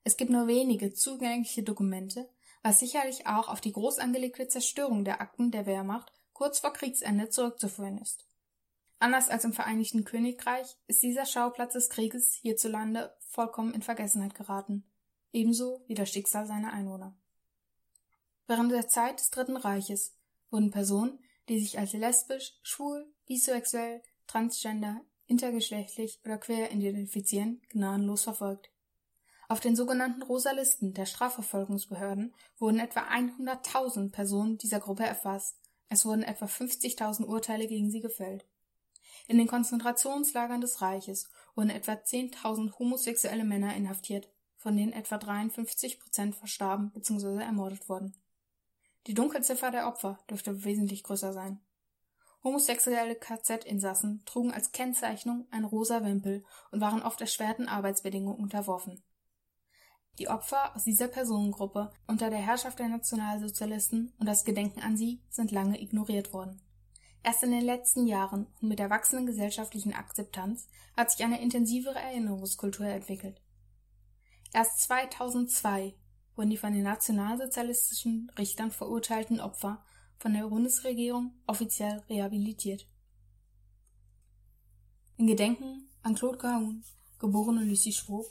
Es 0.05 0.15
gibt 0.15 0.31
nur 0.31 0.47
wenige 0.47 0.93
zugängliche 0.93 1.63
Dokumente, 1.63 2.29
was 2.61 2.79
sicherlich 2.79 3.27
auch 3.27 3.49
auf 3.49 3.59
die 3.59 3.73
groß 3.73 3.99
angelegte 3.99 4.47
Zerstörung 4.47 5.03
der 5.03 5.19
Akten 5.19 5.51
der 5.51 5.65
Wehrmacht 5.65 6.13
kurz 6.31 6.59
vor 6.59 6.71
Kriegsende 6.71 7.29
zurückzuführen 7.29 7.97
ist. 7.97 8.25
Anders 9.03 9.27
als 9.27 9.43
im 9.43 9.51
Vereinigten 9.51 10.05
Königreich 10.05 10.77
ist 10.87 11.03
dieser 11.03 11.25
Schauplatz 11.25 11.73
des 11.73 11.89
Krieges 11.89 12.35
hierzulande 12.35 13.13
vollkommen 13.27 13.73
in 13.73 13.81
Vergessenheit 13.81 14.33
geraten, 14.33 14.85
ebenso 15.33 15.83
wie 15.87 15.93
das 15.93 16.09
Schicksal 16.09 16.47
seiner 16.47 16.71
Einwohner. 16.71 17.13
Während 18.47 18.71
der 18.71 18.87
Zeit 18.87 19.19
des 19.19 19.29
Dritten 19.29 19.57
Reiches 19.57 20.15
wurden 20.51 20.71
Personen, 20.71 21.19
die 21.49 21.59
sich 21.59 21.77
als 21.77 21.91
lesbisch, 21.91 22.53
schwul, 22.63 23.05
bisexuell, 23.25 24.01
transgender, 24.25 25.01
intergeschlechtlich 25.27 26.21
oder 26.23 26.37
queer 26.37 26.71
identifizieren, 26.71 27.61
gnadenlos 27.71 28.23
verfolgt. 28.23 28.69
Auf 29.49 29.59
den 29.59 29.75
sogenannten 29.75 30.21
Rosa 30.21 30.51
Listen 30.51 30.93
der 30.93 31.07
Strafverfolgungsbehörden 31.07 32.33
wurden 32.57 32.79
etwa 32.79 33.01
100.000 33.01 34.13
Personen 34.13 34.57
dieser 34.59 34.79
Gruppe 34.79 35.03
erfasst. 35.03 35.57
Es 35.89 36.05
wurden 36.05 36.23
etwa 36.23 36.45
50.000 36.45 37.25
Urteile 37.25 37.67
gegen 37.67 37.91
sie 37.91 37.99
gefällt. 37.99 38.45
In 39.27 39.37
den 39.37 39.47
Konzentrationslagern 39.47 40.61
des 40.61 40.81
Reiches 40.81 41.29
wurden 41.55 41.69
etwa 41.69 41.93
10.000 41.93 42.77
homosexuelle 42.79 43.43
Männer 43.43 43.75
inhaftiert, 43.75 44.29
von 44.57 44.75
denen 44.75 44.93
etwa 44.93 45.17
53 45.17 45.99
Prozent 45.99 46.35
verstarben 46.35 46.91
bzw. 46.91 47.43
ermordet 47.43 47.89
wurden. 47.89 48.15
Die 49.07 49.13
Dunkelziffer 49.13 49.71
der 49.71 49.87
Opfer 49.87 50.19
dürfte 50.29 50.63
wesentlich 50.63 51.03
größer 51.03 51.33
sein. 51.33 51.59
Homosexuelle 52.43 53.15
KZ-Insassen 53.15 54.23
trugen 54.25 54.51
als 54.51 54.71
Kennzeichnung 54.71 55.47
ein 55.51 55.63
rosa 55.63 56.03
Wimpel 56.03 56.43
und 56.71 56.81
waren 56.81 57.01
oft 57.01 57.21
erschwerten 57.21 57.69
Arbeitsbedingungen 57.69 58.39
unterworfen. 58.41 59.01
Die 60.19 60.27
Opfer 60.27 60.75
aus 60.75 60.83
dieser 60.83 61.07
Personengruppe 61.07 61.91
unter 62.05 62.29
der 62.29 62.39
Herrschaft 62.39 62.79
der 62.79 62.87
Nationalsozialisten 62.87 64.13
und 64.19 64.27
das 64.27 64.45
Gedenken 64.45 64.81
an 64.81 64.95
sie 64.95 65.23
sind 65.29 65.51
lange 65.51 65.81
ignoriert 65.81 66.33
worden. 66.33 66.61
Erst 67.23 67.41
in 67.41 67.51
den 67.51 67.63
letzten 67.63 68.05
Jahren 68.05 68.47
und 68.61 68.67
mit 68.67 68.79
der 68.79 68.89
wachsenden 68.89 69.25
gesellschaftlichen 69.25 69.93
Akzeptanz 69.93 70.67
hat 70.97 71.09
sich 71.09 71.23
eine 71.23 71.41
intensivere 71.41 71.97
Erinnerungskultur 71.97 72.85
entwickelt. 72.85 73.41
Erst 74.51 74.81
2002 74.81 75.95
wurden 76.35 76.49
die 76.49 76.57
von 76.57 76.73
den 76.73 76.83
nationalsozialistischen 76.83 78.29
Richtern 78.37 78.71
verurteilten 78.71 79.39
Opfer 79.39 79.83
von 80.17 80.33
der 80.33 80.47
Bundesregierung 80.47 81.33
offiziell 81.47 82.03
rehabilitiert. 82.09 82.87
In 85.15 85.27
Gedenken 85.27 85.89
an 86.01 86.15
Claude 86.15 86.37
Cahun, 86.37 86.83
geborene 87.19 87.63
Lucie 87.63 87.93
Schwob, 87.93 88.25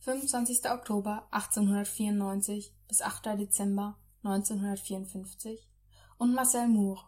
25. 0.00 0.70
Oktober 0.70 1.28
1894 1.30 2.72
bis 2.88 3.02
8. 3.02 3.26
Dezember 3.38 3.98
1954 4.24 5.68
und 6.18 6.34
Marcel 6.34 6.68
Moore, 6.68 7.04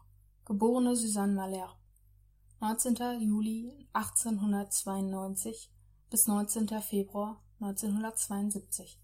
geborene 0.47 0.95
Suzanne 0.95 1.35
Malherbe, 1.35 1.79
19. 2.61 3.21
Juli 3.21 3.89
1892 3.93 5.71
bis 6.11 6.27
19. 6.27 6.69
Februar 6.83 7.43
1972 7.61 8.93